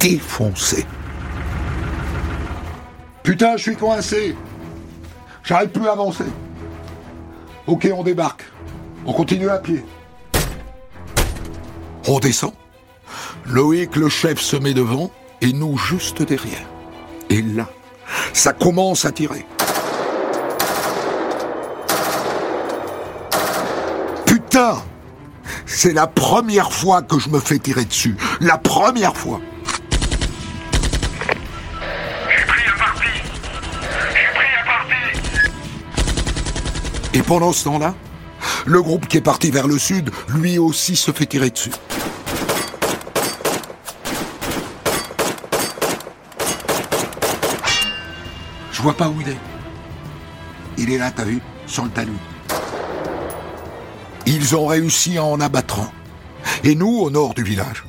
défoncé. 0.00 0.86
Putain, 3.22 3.58
je 3.58 3.62
suis 3.62 3.76
coincé. 3.76 4.34
J'arrive 5.44 5.68
plus 5.68 5.86
à 5.86 5.92
avancer. 5.92 6.24
Ok, 7.66 7.86
on 7.94 8.02
débarque. 8.02 8.44
On 9.04 9.12
continue 9.12 9.50
à 9.50 9.58
pied. 9.58 9.84
On 12.08 12.20
descend. 12.20 12.54
Loïc, 13.44 13.96
le 13.96 14.08
chef, 14.08 14.40
se 14.40 14.56
met 14.56 14.72
devant 14.72 15.10
et 15.42 15.52
nous 15.52 15.76
juste 15.76 16.22
derrière. 16.22 16.66
Et 17.28 17.42
là, 17.42 17.68
ça 18.32 18.54
commence 18.54 19.04
à 19.04 19.12
tirer. 19.12 19.44
Putain 24.24 24.82
C'est 25.74 25.94
la 25.94 26.06
première 26.06 26.70
fois 26.70 27.00
que 27.02 27.18
je 27.18 27.30
me 27.30 27.40
fais 27.40 27.58
tirer 27.58 27.86
dessus. 27.86 28.14
La 28.40 28.58
première 28.58 29.16
fois. 29.16 29.40
Je 32.30 32.36
suis 32.36 32.46
pris 32.46 32.62
à 32.68 32.78
partie. 32.78 33.08
Je 33.80 34.14
suis 34.14 34.26
pris 34.34 34.54
à 34.60 34.64
partie. 34.66 35.18
Et 37.14 37.22
pendant 37.22 37.52
ce 37.52 37.64
temps-là, 37.64 37.94
le 38.66 38.82
groupe 38.82 39.08
qui 39.08 39.16
est 39.16 39.22
parti 39.22 39.50
vers 39.50 39.66
le 39.66 39.78
sud, 39.78 40.10
lui 40.28 40.58
aussi 40.58 40.94
se 40.94 41.10
fait 41.10 41.26
tirer 41.26 41.48
dessus. 41.50 41.72
Je 48.72 48.82
vois 48.82 48.94
pas 48.94 49.08
où 49.08 49.20
il 49.22 49.30
est. 49.30 49.38
Il 50.76 50.92
est 50.92 50.98
là, 50.98 51.10
t'as 51.10 51.24
vu 51.24 51.40
Sur 51.66 51.84
le 51.84 51.90
talus. 51.90 52.12
Ils 54.26 54.54
ont 54.56 54.66
réussi 54.66 55.18
à 55.18 55.24
en 55.24 55.40
abattre 55.40 55.80
un. 55.80 55.90
Et 56.64 56.74
nous, 56.74 56.98
au 56.98 57.10
nord 57.10 57.34
du 57.34 57.42
village, 57.42 57.84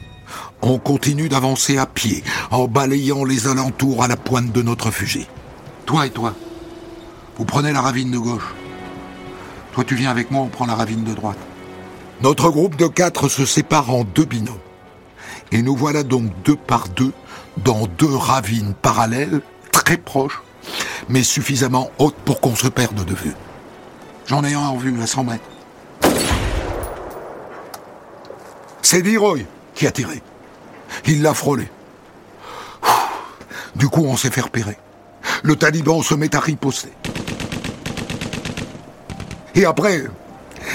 on 0.61 0.79
continue 0.79 1.29
d'avancer 1.29 1.77
à 1.77 1.85
pied, 1.85 2.23
en 2.51 2.67
balayant 2.67 3.23
les 3.23 3.47
alentours 3.47 4.03
à 4.03 4.07
la 4.07 4.17
pointe 4.17 4.51
de 4.51 4.61
notre 4.61 4.91
fusil. 4.91 5.27
Toi 5.85 6.07
et 6.07 6.09
toi, 6.09 6.33
vous 7.37 7.45
prenez 7.45 7.71
la 7.71 7.81
ravine 7.81 8.11
de 8.11 8.17
gauche. 8.17 8.53
Toi, 9.73 9.83
tu 9.83 9.95
viens 9.95 10.11
avec 10.11 10.31
moi, 10.31 10.43
on 10.43 10.47
prend 10.47 10.65
la 10.65 10.75
ravine 10.75 11.03
de 11.03 11.13
droite. 11.13 11.37
Notre 12.21 12.49
groupe 12.49 12.77
de 12.77 12.87
quatre 12.87 13.27
se 13.27 13.45
sépare 13.45 13.89
en 13.89 14.03
deux 14.03 14.25
binômes. 14.25 14.55
Et 15.51 15.61
nous 15.61 15.75
voilà 15.75 16.03
donc 16.03 16.31
deux 16.45 16.55
par 16.55 16.87
deux 16.89 17.11
dans 17.57 17.85
deux 17.97 18.15
ravines 18.15 18.73
parallèles, 18.81 19.41
très 19.71 19.97
proches, 19.97 20.41
mais 21.09 21.23
suffisamment 21.23 21.91
hautes 21.99 22.15
pour 22.25 22.39
qu'on 22.39 22.55
se 22.55 22.67
perde 22.67 23.03
de 23.03 23.13
vue. 23.13 23.35
J'en 24.27 24.43
ai 24.43 24.53
un 24.53 24.59
en 24.59 24.77
vue 24.77 25.01
à 25.01 25.07
100 25.07 25.25
mètres. 25.25 25.43
C'est 28.83 29.01
Leroy 29.01 29.39
qui 29.73 29.87
a 29.87 29.91
tiré. 29.91 30.21
Il 31.07 31.23
l'a 31.23 31.33
frôlé. 31.33 31.67
Du 33.75 33.87
coup, 33.87 34.05
on 34.05 34.15
s'est 34.17 34.29
fait 34.29 34.41
repérer. 34.41 34.77
Le 35.41 35.55
taliban 35.55 36.03
se 36.03 36.13
met 36.13 36.35
à 36.35 36.39
riposter. 36.39 36.91
Et 39.55 39.65
après, 39.65 40.03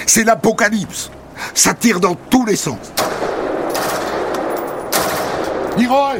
c'est 0.06 0.24
l'apocalypse. 0.24 1.10
Ça 1.54 1.74
tire 1.74 2.00
dans 2.00 2.14
tous 2.14 2.44
les 2.44 2.56
sens. 2.56 2.92
Leroy 5.78 6.16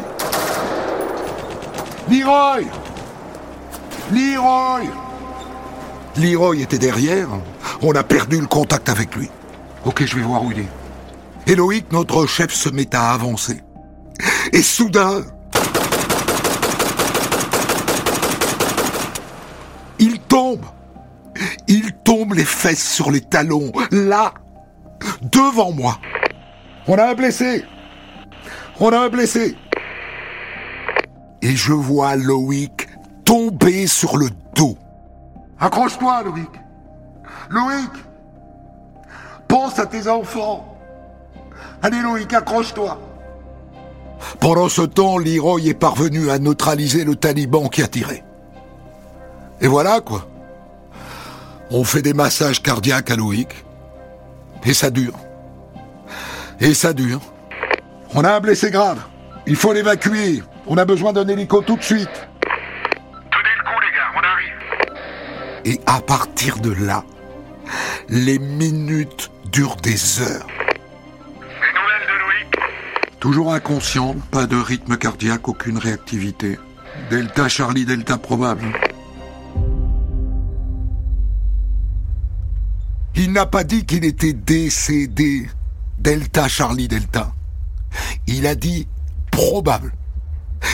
Leroy 2.08 2.60
Leroy 4.12 4.82
Leroy 6.16 6.56
était 6.60 6.78
derrière. 6.78 7.28
On 7.82 7.92
a 7.92 8.04
perdu 8.04 8.40
le 8.40 8.46
contact 8.46 8.88
avec 8.88 9.16
lui. 9.16 9.28
Ok, 9.84 10.04
je 10.04 10.16
vais 10.16 10.22
voir 10.22 10.44
où 10.44 10.52
il 10.52 10.60
est. 10.60 10.68
Et 11.48 11.54
Loïc, 11.54 11.90
notre 11.92 12.26
chef, 12.26 12.52
se 12.52 12.68
met 12.68 12.94
à 12.94 13.14
avancer. 13.14 13.62
Et 14.52 14.60
soudain, 14.60 15.22
il 19.98 20.20
tombe. 20.20 20.66
Il 21.66 21.92
tombe 22.04 22.34
les 22.34 22.44
fesses 22.44 22.86
sur 22.86 23.10
les 23.10 23.22
talons, 23.22 23.72
là, 23.90 24.34
devant 25.22 25.72
moi. 25.72 25.98
On 26.86 26.98
a 26.98 27.04
un 27.04 27.14
blessé. 27.14 27.64
On 28.78 28.90
a 28.92 28.98
un 28.98 29.08
blessé. 29.08 29.56
Et 31.40 31.56
je 31.56 31.72
vois 31.72 32.16
Loïc 32.16 32.88
tomber 33.24 33.86
sur 33.86 34.18
le 34.18 34.28
dos. 34.54 34.76
Accroche-toi, 35.58 36.24
Loïc. 36.24 36.50
Loïc, 37.48 37.90
pense 39.46 39.78
à 39.78 39.86
tes 39.86 40.08
enfants. 40.08 40.77
Allez, 41.82 42.00
Loïc, 42.00 42.32
accroche-toi. 42.32 42.98
Pendant 44.40 44.68
ce 44.68 44.82
temps, 44.82 45.18
Leroy 45.18 45.60
est 45.68 45.74
parvenu 45.74 46.30
à 46.30 46.38
neutraliser 46.38 47.04
le 47.04 47.16
taliban 47.16 47.68
qui 47.68 47.82
a 47.82 47.88
tiré. 47.88 48.24
Et 49.60 49.66
voilà, 49.66 50.00
quoi. 50.00 50.26
On 51.70 51.84
fait 51.84 52.02
des 52.02 52.14
massages 52.14 52.62
cardiaques 52.62 53.10
à 53.10 53.16
Loïc. 53.16 53.64
Et 54.64 54.74
ça 54.74 54.90
dure. 54.90 55.14
Et 56.60 56.74
ça 56.74 56.92
dure. 56.92 57.20
On 58.14 58.24
a 58.24 58.32
un 58.32 58.40
blessé 58.40 58.70
grave. 58.70 58.98
Il 59.46 59.56
faut 59.56 59.72
l'évacuer. 59.72 60.42
On 60.66 60.76
a 60.76 60.84
besoin 60.84 61.12
d'un 61.12 61.26
hélico 61.28 61.62
tout 61.62 61.76
de 61.76 61.82
suite. 61.82 62.28
Tenez 62.42 63.54
le 63.56 63.64
coup, 63.64 63.80
les 63.80 63.92
gars, 63.96 64.10
on 64.16 64.22
arrive. 64.24 64.56
Et 65.64 65.80
à 65.86 66.00
partir 66.00 66.58
de 66.58 66.72
là, 66.84 67.04
les 68.08 68.38
minutes 68.38 69.30
durent 69.52 69.76
des 69.76 70.20
heures. 70.20 70.46
Toujours 73.20 73.52
inconscient, 73.52 74.14
pas 74.30 74.46
de 74.46 74.56
rythme 74.56 74.96
cardiaque, 74.96 75.48
aucune 75.48 75.78
réactivité. 75.78 76.58
Delta 77.10 77.48
Charlie 77.48 77.84
Delta 77.84 78.16
probable. 78.16 78.64
Il 83.16 83.32
n'a 83.32 83.46
pas 83.46 83.64
dit 83.64 83.84
qu'il 83.84 84.04
était 84.04 84.32
décédé. 84.32 85.48
Delta 85.98 86.46
Charlie 86.46 86.86
Delta. 86.86 87.32
Il 88.28 88.46
a 88.46 88.54
dit 88.54 88.86
probable. 89.32 89.92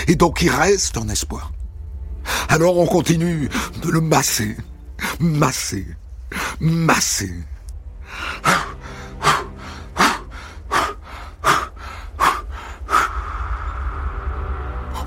Et 0.06 0.14
donc 0.14 0.42
il 0.42 0.50
reste 0.50 0.98
en 0.98 1.08
espoir. 1.08 1.52
Alors 2.50 2.76
on 2.76 2.86
continue 2.86 3.48
de 3.82 3.90
le 3.90 4.02
masser, 4.02 4.56
masser, 5.18 5.86
masser. 6.60 7.34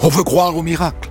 On 0.08 0.10
veut 0.10 0.24
croire 0.24 0.56
au 0.56 0.64
miracle. 0.64 1.10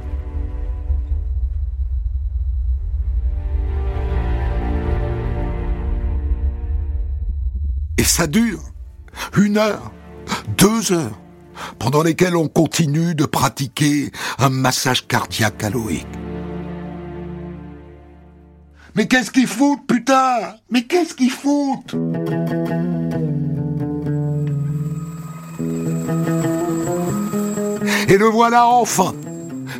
Et 7.98 8.04
ça 8.04 8.26
dure 8.26 8.62
une 9.36 9.58
heure, 9.58 9.92
deux 10.56 10.92
heures, 10.92 11.20
pendant 11.78 12.02
lesquelles 12.02 12.36
on 12.36 12.48
continue 12.48 13.14
de 13.14 13.26
pratiquer 13.26 14.10
un 14.38 14.48
massage 14.48 15.06
cardiaque 15.06 15.62
Loïc. 15.70 16.06
Mais 18.94 19.06
qu'est-ce 19.08 19.30
qu'ils 19.30 19.46
foutent, 19.46 19.86
putain? 19.86 20.54
Mais 20.70 20.84
qu'est-ce 20.84 21.12
qu'ils 21.12 21.30
foutent? 21.30 21.94
Et 28.16 28.18
le 28.18 28.28
voilà 28.28 28.66
enfin 28.66 29.12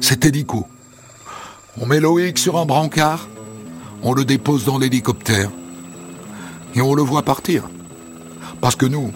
C'est 0.02 0.26
hélico. 0.26 0.68
On 1.80 1.86
met 1.86 2.00
Loïc 2.00 2.36
sur 2.36 2.58
un 2.58 2.66
brancard, 2.66 3.28
on 4.02 4.12
le 4.12 4.26
dépose 4.26 4.66
dans 4.66 4.76
l'hélicoptère, 4.76 5.48
et 6.74 6.82
on 6.82 6.94
le 6.94 7.00
voit 7.00 7.22
partir. 7.22 7.62
Parce 8.60 8.76
que 8.76 8.84
nous, 8.84 9.10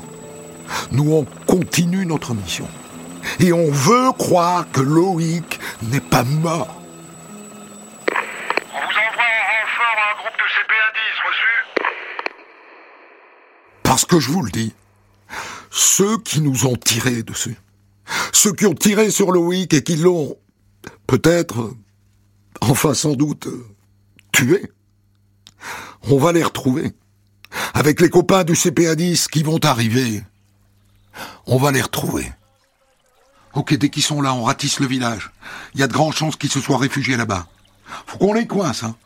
nous 0.92 1.12
on 1.12 1.26
continue 1.46 2.06
notre 2.06 2.32
mission. 2.32 2.66
Et 3.40 3.52
on 3.52 3.70
veut 3.70 4.10
croire 4.12 4.64
que 4.72 4.80
Loïc 4.80 5.60
n'est 5.82 6.00
pas 6.00 6.24
mort. 6.24 6.80
On 8.08 8.80
vous 8.80 9.00
envoie 9.06 9.28
en 9.28 9.44
renfort 9.52 9.98
un 10.00 10.16
groupe 10.16 10.38
de 10.38 10.48
CPA-10, 10.56 11.28
reçu 11.28 11.84
Parce 13.82 14.06
que 14.06 14.18
je 14.18 14.30
vous 14.30 14.40
le 14.40 14.50
dis, 14.50 14.72
ceux 15.70 16.16
qui 16.16 16.40
nous 16.40 16.64
ont 16.64 16.76
tiré 16.76 17.22
dessus, 17.22 17.58
ceux 18.40 18.54
qui 18.54 18.64
ont 18.64 18.74
tiré 18.74 19.10
sur 19.10 19.32
Loïc 19.32 19.74
et 19.74 19.82
qui 19.82 19.96
l'ont, 19.96 20.34
peut-être, 21.06 21.74
enfin 22.62 22.94
sans 22.94 23.12
doute, 23.12 23.48
tué, 24.32 24.72
on 26.04 26.16
va 26.16 26.32
les 26.32 26.42
retrouver. 26.42 26.92
Avec 27.74 28.00
les 28.00 28.08
copains 28.08 28.44
du 28.44 28.54
CPA10 28.54 29.28
qui 29.28 29.42
vont 29.42 29.62
arriver, 29.62 30.22
on 31.46 31.58
va 31.58 31.70
les 31.70 31.82
retrouver. 31.82 32.32
Ok, 33.52 33.74
dès 33.74 33.90
qu'ils 33.90 34.02
sont 34.02 34.22
là, 34.22 34.32
on 34.32 34.44
ratisse 34.44 34.80
le 34.80 34.86
village. 34.86 35.32
Il 35.74 35.80
y 35.80 35.82
a 35.82 35.86
de 35.86 35.92
grandes 35.92 36.14
chances 36.14 36.36
qu'ils 36.36 36.50
se 36.50 36.60
soient 36.60 36.78
réfugiés 36.78 37.18
là-bas. 37.18 37.46
Faut 38.06 38.16
qu'on 38.16 38.32
les 38.32 38.46
coince, 38.46 38.84
hein. 38.84 38.96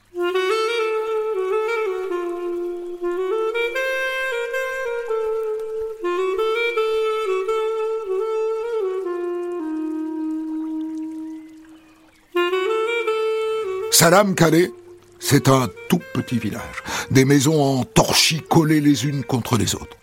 Salam 13.94 14.35
Calais, 14.35 14.72
c'est 15.20 15.46
un 15.46 15.70
tout 15.88 16.00
petit 16.14 16.40
village. 16.40 16.83
Des 17.12 17.24
maisons 17.24 17.62
en 17.62 17.85
torchis 17.85 18.40
collées 18.40 18.80
les 18.80 19.07
unes 19.07 19.22
contre 19.22 19.57
les 19.57 19.76
autres. 19.76 19.96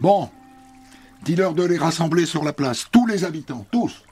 Bon, 0.00 0.28
dis-leur 1.22 1.54
de 1.54 1.62
les 1.62 1.78
rassembler 1.78 2.26
sur 2.26 2.42
la 2.42 2.52
place, 2.52 2.88
tous 2.90 3.06
les 3.06 3.22
habitants, 3.22 3.64
tous. 3.70 4.02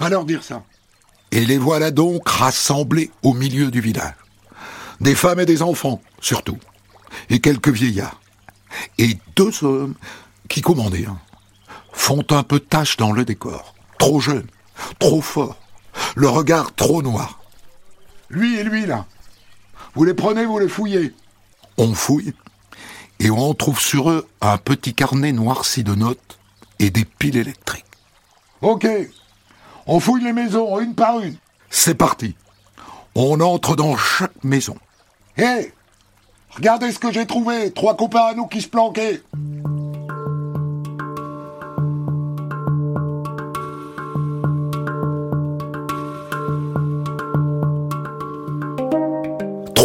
Va 0.00 0.08
leur 0.08 0.24
dire 0.24 0.42
ça. 0.42 0.64
Et 1.30 1.46
les 1.46 1.56
voilà 1.56 1.92
donc 1.92 2.28
rassemblés 2.28 3.12
au 3.22 3.32
milieu 3.32 3.70
du 3.70 3.80
village. 3.80 4.16
Des 5.00 5.14
femmes 5.14 5.38
et 5.38 5.46
des 5.46 5.62
enfants, 5.62 6.02
surtout. 6.20 6.58
Et 7.28 7.38
quelques 7.38 7.68
vieillards. 7.68 8.20
Et 8.98 9.16
deux 9.36 9.62
hommes 9.62 9.94
qui, 10.48 10.62
comment 10.62 10.90
dire, 10.90 11.14
font 11.92 12.26
un 12.30 12.42
peu 12.42 12.58
tache 12.58 12.96
dans 12.96 13.12
le 13.12 13.24
décor. 13.24 13.76
Trop 14.00 14.18
jeunes, 14.18 14.48
trop 14.98 15.20
forts, 15.20 15.60
le 16.16 16.28
regard 16.28 16.74
trop 16.74 17.02
noir. 17.02 17.40
Lui 18.28 18.58
et 18.58 18.64
lui, 18.64 18.86
là. 18.86 19.06
Vous 19.94 20.04
les 20.04 20.14
prenez, 20.14 20.44
vous 20.44 20.58
les 20.58 20.68
fouillez. 20.68 21.14
On 21.78 21.94
fouille, 21.94 22.34
et 23.18 23.30
on 23.30 23.54
trouve 23.54 23.80
sur 23.80 24.10
eux 24.10 24.26
un 24.40 24.56
petit 24.56 24.94
carnet 24.94 25.32
noirci 25.32 25.84
de 25.84 25.94
notes 25.94 26.38
et 26.78 26.90
des 26.90 27.04
piles 27.04 27.36
électriques. 27.36 27.84
Ok, 28.62 28.86
on 29.86 30.00
fouille 30.00 30.24
les 30.24 30.32
maisons 30.32 30.78
une 30.80 30.94
par 30.94 31.20
une. 31.20 31.36
C'est 31.70 31.94
parti. 31.94 32.34
On 33.14 33.40
entre 33.40 33.76
dans 33.76 33.96
chaque 33.96 34.44
maison. 34.44 34.76
Hé 35.36 35.72
Regardez 36.50 36.90
ce 36.90 36.98
que 36.98 37.12
j'ai 37.12 37.26
trouvé 37.26 37.72
Trois 37.72 37.96
copains 37.96 38.26
à 38.26 38.34
nous 38.34 38.46
qui 38.46 38.60
se 38.60 38.68
planquaient 38.68 39.22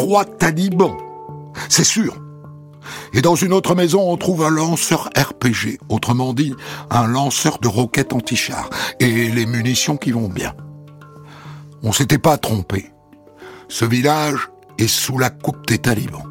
Trois 0.06 0.24
talibans 0.24 0.96
C'est 1.68 1.84
sûr 1.84 2.16
et 3.14 3.22
dans 3.24 3.34
une 3.34 3.54
autre 3.54 3.74
maison, 3.74 4.12
on 4.12 4.18
trouve 4.18 4.44
un 4.44 4.52
lanceur 4.52 5.10
RPG, 5.18 5.80
autrement 5.90 6.34
dit, 6.34 6.54
un 6.92 7.08
lanceur 7.08 7.58
de 7.58 7.68
roquettes 7.68 8.14
anti-char, 8.14 8.70
et 9.00 9.32
les 9.32 9.48
munitions 9.48 9.98
qui 9.98 10.12
vont 10.12 10.28
bien. 10.28 10.54
On 11.82 11.92
s'était 11.92 12.20
pas 12.20 12.38
trompé. 12.38 12.92
Ce 13.68 13.84
village 13.84 14.50
est 14.78 14.88
sous 14.88 15.18
la 15.18 15.32
coupe 15.32 15.66
des 15.66 15.80
talibans. 15.80 16.22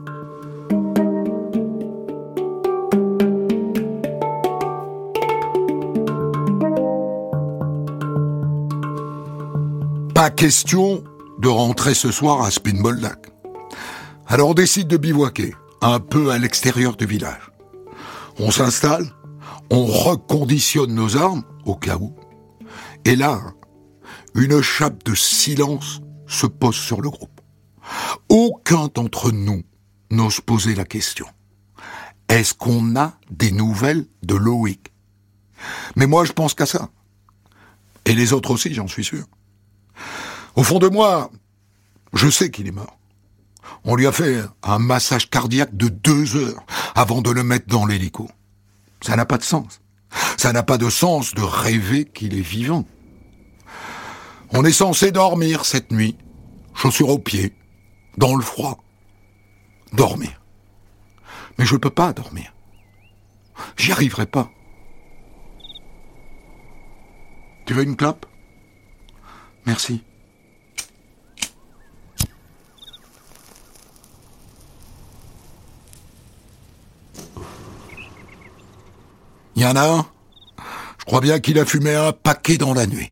Pas 10.14 10.30
question 10.30 11.02
de 11.40 11.48
rentrer 11.48 11.94
ce 11.94 12.12
soir 12.12 12.42
à 12.42 12.52
Spinboldak. 12.52 13.23
Alors 14.26 14.50
on 14.50 14.54
décide 14.54 14.88
de 14.88 14.96
bivouaquer 14.96 15.54
un 15.80 16.00
peu 16.00 16.30
à 16.30 16.38
l'extérieur 16.38 16.96
du 16.96 17.06
village. 17.06 17.50
On 18.38 18.50
s'installe, 18.50 19.06
on 19.70 19.84
reconditionne 19.84 20.94
nos 20.94 21.16
armes 21.16 21.44
au 21.64 21.74
cas 21.74 21.96
où. 21.96 22.14
Et 23.04 23.16
là, 23.16 23.40
une 24.34 24.62
chape 24.62 25.04
de 25.04 25.14
silence 25.14 26.00
se 26.26 26.46
pose 26.46 26.74
sur 26.74 27.00
le 27.00 27.10
groupe. 27.10 27.40
Aucun 28.28 28.88
d'entre 28.94 29.30
nous 29.30 29.62
n'ose 30.10 30.40
poser 30.40 30.74
la 30.74 30.84
question. 30.84 31.26
Est-ce 32.28 32.54
qu'on 32.54 32.96
a 32.96 33.12
des 33.30 33.52
nouvelles 33.52 34.06
de 34.22 34.34
Loïc? 34.34 34.92
Mais 35.96 36.06
moi, 36.06 36.24
je 36.24 36.32
pense 36.32 36.54
qu'à 36.54 36.66
ça. 36.66 36.88
Et 38.06 38.14
les 38.14 38.32
autres 38.32 38.50
aussi, 38.50 38.72
j'en 38.74 38.88
suis 38.88 39.04
sûr. 39.04 39.26
Au 40.56 40.62
fond 40.62 40.78
de 40.78 40.88
moi, 40.88 41.30
je 42.14 42.28
sais 42.28 42.50
qu'il 42.50 42.66
est 42.66 42.72
mort. 42.72 42.98
On 43.84 43.96
lui 43.96 44.06
a 44.06 44.12
fait 44.12 44.42
un 44.62 44.78
massage 44.78 45.28
cardiaque 45.28 45.76
de 45.76 45.88
deux 45.88 46.36
heures 46.36 46.64
avant 46.94 47.20
de 47.20 47.30
le 47.30 47.44
mettre 47.44 47.66
dans 47.66 47.84
l'hélico. 47.84 48.30
Ça 49.02 49.14
n'a 49.16 49.26
pas 49.26 49.36
de 49.36 49.42
sens. 49.42 49.82
Ça 50.38 50.52
n'a 50.52 50.62
pas 50.62 50.78
de 50.78 50.88
sens 50.88 51.34
de 51.34 51.42
rêver 51.42 52.06
qu'il 52.06 52.38
est 52.38 52.40
vivant. 52.40 52.86
On 54.50 54.64
est 54.64 54.72
censé 54.72 55.12
dormir 55.12 55.64
cette 55.64 55.90
nuit, 55.90 56.16
chaussures 56.74 57.10
aux 57.10 57.18
pieds, 57.18 57.54
dans 58.16 58.34
le 58.34 58.42
froid. 58.42 58.82
Dormir. 59.92 60.40
Mais 61.58 61.66
je 61.66 61.74
ne 61.74 61.78
peux 61.80 61.90
pas 61.90 62.12
dormir. 62.12 62.54
J'y 63.76 63.92
arriverai 63.92 64.26
pas. 64.26 64.50
Tu 67.66 67.74
veux 67.74 67.82
une 67.82 67.96
clope? 67.96 68.26
Merci. 69.66 70.02
Je 79.72 81.04
crois 81.06 81.22
bien 81.22 81.40
qu'il 81.40 81.58
a 81.58 81.64
fumé 81.64 81.94
un 81.94 82.12
paquet 82.12 82.58
dans 82.58 82.74
la 82.74 82.86
nuit. 82.86 83.10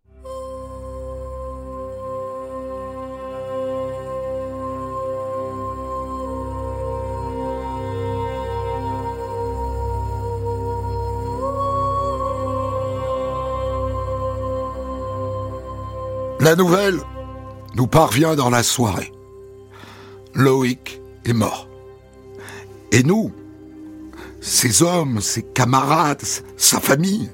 La 16.40 16.56
nouvelle 16.56 17.00
nous 17.76 17.86
parvient 17.86 18.34
dans 18.34 18.50
la 18.50 18.62
soirée. 18.62 19.12
Loïc 20.34 21.00
est 21.24 21.32
mort. 21.32 21.66
Et 22.90 23.04
nous, 23.04 23.32
ses 24.42 24.82
hommes, 24.82 25.20
ses 25.20 25.42
camarades, 25.42 26.22
sa 26.56 26.80
famille. 26.80 27.30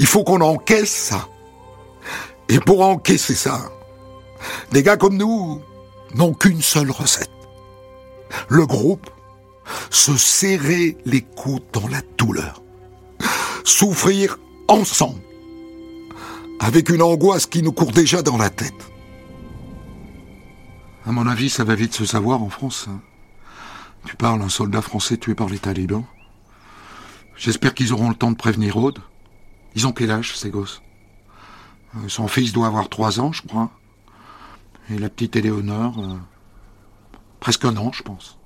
Il 0.00 0.06
faut 0.06 0.24
qu'on 0.24 0.40
encaisse 0.40 0.90
ça. 0.90 1.28
Et 2.48 2.58
pour 2.58 2.80
encaisser 2.80 3.34
ça, 3.34 3.70
des 4.72 4.82
gars 4.82 4.96
comme 4.96 5.16
nous 5.16 5.60
n'ont 6.14 6.34
qu'une 6.34 6.62
seule 6.62 6.90
recette. 6.90 7.30
Le 8.48 8.66
groupe, 8.66 9.08
se 9.90 10.16
serrer 10.16 10.96
les 11.04 11.22
coudes 11.22 11.64
dans 11.72 11.88
la 11.88 12.00
douleur. 12.18 12.62
Souffrir 13.64 14.38
ensemble. 14.68 15.20
Avec 16.60 16.88
une 16.88 17.02
angoisse 17.02 17.46
qui 17.46 17.62
nous 17.62 17.72
court 17.72 17.92
déjà 17.92 18.22
dans 18.22 18.36
la 18.36 18.50
tête. 18.50 18.72
À 21.06 21.12
mon 21.12 21.26
avis, 21.26 21.50
ça 21.50 21.64
va 21.64 21.74
vite 21.74 21.94
se 21.94 22.04
savoir 22.04 22.42
en 22.42 22.48
France. 22.48 22.88
Tu 24.06 24.16
parles 24.16 24.42
un 24.42 24.48
soldat 24.48 24.82
français 24.82 25.16
tué 25.16 25.34
par 25.34 25.48
les 25.48 25.58
talibans 25.58 26.04
J'espère 27.36 27.74
qu'ils 27.74 27.92
auront 27.92 28.10
le 28.10 28.14
temps 28.14 28.30
de 28.30 28.36
prévenir 28.36 28.76
Aude. 28.76 29.00
Ils 29.74 29.86
ont 29.86 29.92
quel 29.92 30.10
âge, 30.10 30.36
ces 30.36 30.50
gosses? 30.50 30.82
Euh, 31.96 32.08
Son 32.08 32.28
fils 32.28 32.52
doit 32.52 32.66
avoir 32.66 32.88
trois 32.88 33.18
ans, 33.18 33.32
je 33.32 33.42
crois. 33.42 33.70
Et 34.90 34.98
la 34.98 35.08
petite 35.08 35.36
Éléonore, 35.36 35.98
euh, 35.98 36.16
presque 37.40 37.64
un 37.64 37.76
an, 37.76 37.90
je 37.92 38.02
pense. 38.02 38.38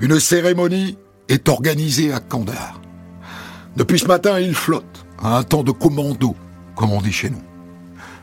Une 0.00 0.20
cérémonie 0.20 0.96
est 1.28 1.48
organisée 1.48 2.12
à 2.12 2.20
Kandahar. 2.20 2.80
Depuis 3.76 3.98
ce 3.98 4.06
matin, 4.06 4.38
il 4.38 4.54
flotte 4.54 5.04
à 5.20 5.38
un 5.38 5.42
temps 5.42 5.64
de 5.64 5.72
commando, 5.72 6.36
comme 6.76 6.92
on 6.92 7.02
dit 7.02 7.12
chez 7.12 7.30
nous. 7.30 7.42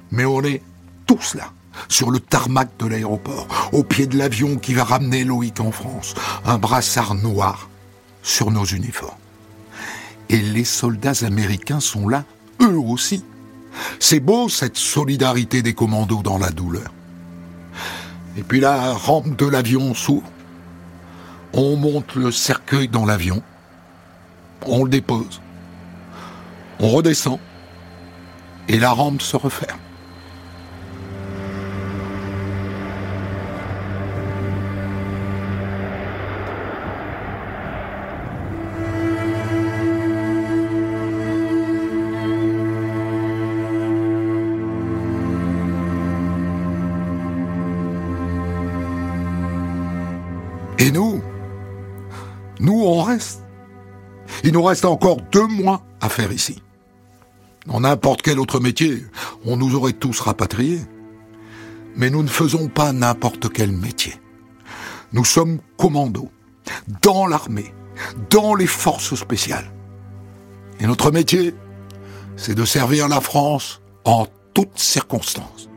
Mais 0.09 0.23
on 0.23 0.41
est 0.41 0.61
tous 1.05 1.35
là, 1.35 1.51
sur 1.89 2.11
le 2.11 2.21
tarmac 2.21 2.69
de 2.79 2.87
l'aéroport, 2.87 3.47
au 3.73 3.83
pied 3.83 4.07
de 4.07 4.17
l'avion 4.17 4.55
qui 4.55 4.73
va 4.73 4.85
ramener 4.85 5.25
Loïc 5.25 5.59
en 5.59 5.71
France, 5.71 6.15
un 6.45 6.57
brassard 6.57 7.13
noir 7.13 7.69
sur 8.23 8.51
nos 8.51 8.65
uniformes. 8.65 9.17
Et 10.29 10.39
les 10.39 10.63
soldats 10.63 11.25
américains 11.25 11.81
sont 11.81 12.07
là, 12.07 12.23
eux 12.61 12.77
aussi. 12.77 13.25
C'est 13.99 14.21
beau 14.21 14.47
cette 14.47 14.77
solidarité 14.77 15.61
des 15.61 15.73
commandos 15.73 16.23
dans 16.23 16.37
la 16.37 16.51
douleur. 16.51 16.93
Et 18.37 18.43
puis 18.43 18.61
la 18.61 18.93
rampe 18.93 19.35
de 19.37 19.45
l'avion 19.45 19.93
s'ouvre 19.93 20.29
on 21.55 21.77
monte 21.77 22.15
le 22.15 22.31
cercueil 22.31 22.89
dans 22.89 23.05
l'avion, 23.05 23.41
on 24.65 24.83
le 24.83 24.89
dépose, 24.89 25.41
on 26.79 26.89
redescend, 26.89 27.39
et 28.67 28.77
la 28.77 28.91
rampe 28.91 29.21
se 29.21 29.37
referme. 29.37 29.79
Et 50.77 50.91
nous, 50.91 51.23
nous, 52.59 52.81
on 52.81 53.01
reste. 53.03 53.41
Il 54.43 54.53
nous 54.53 54.63
reste 54.63 54.85
encore 54.85 55.17
deux 55.31 55.47
mois 55.47 55.83
à 56.01 56.09
faire 56.09 56.31
ici. 56.31 56.61
Dans 57.65 57.79
n'importe 57.79 58.21
quel 58.21 58.39
autre 58.39 58.59
métier, 58.59 59.03
on 59.45 59.57
nous 59.57 59.75
aurait 59.75 59.93
tous 59.93 60.19
rapatriés. 60.19 60.81
Mais 61.95 62.09
nous 62.09 62.23
ne 62.23 62.27
faisons 62.27 62.67
pas 62.67 62.91
n'importe 62.93 63.51
quel 63.51 63.71
métier. 63.71 64.13
Nous 65.13 65.25
sommes 65.25 65.59
commandos, 65.77 66.29
dans 67.01 67.25
l'armée, 67.25 67.73
dans 68.29 68.53
les 68.53 68.67
forces 68.67 69.15
spéciales. 69.15 69.71
Et 70.79 70.87
notre 70.87 71.11
métier, 71.11 71.55
c'est 72.35 72.55
de 72.55 72.65
servir 72.65 73.07
la 73.07 73.21
France 73.21 73.81
en 74.03 74.27
toutes 74.53 74.77
circonstances. 74.77 75.69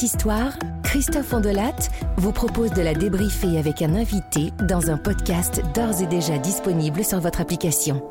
Cette 0.00 0.14
histoire, 0.14 0.52
Christophe 0.82 1.34
Ondelat 1.34 1.76
vous 2.16 2.32
propose 2.32 2.72
de 2.72 2.80
la 2.80 2.94
débriefer 2.94 3.58
avec 3.58 3.82
un 3.82 3.94
invité 3.94 4.50
dans 4.66 4.90
un 4.90 4.96
podcast 4.96 5.60
d'ores 5.74 6.00
et 6.00 6.06
déjà 6.06 6.38
disponible 6.38 7.04
sur 7.04 7.20
votre 7.20 7.42
application. 7.42 8.02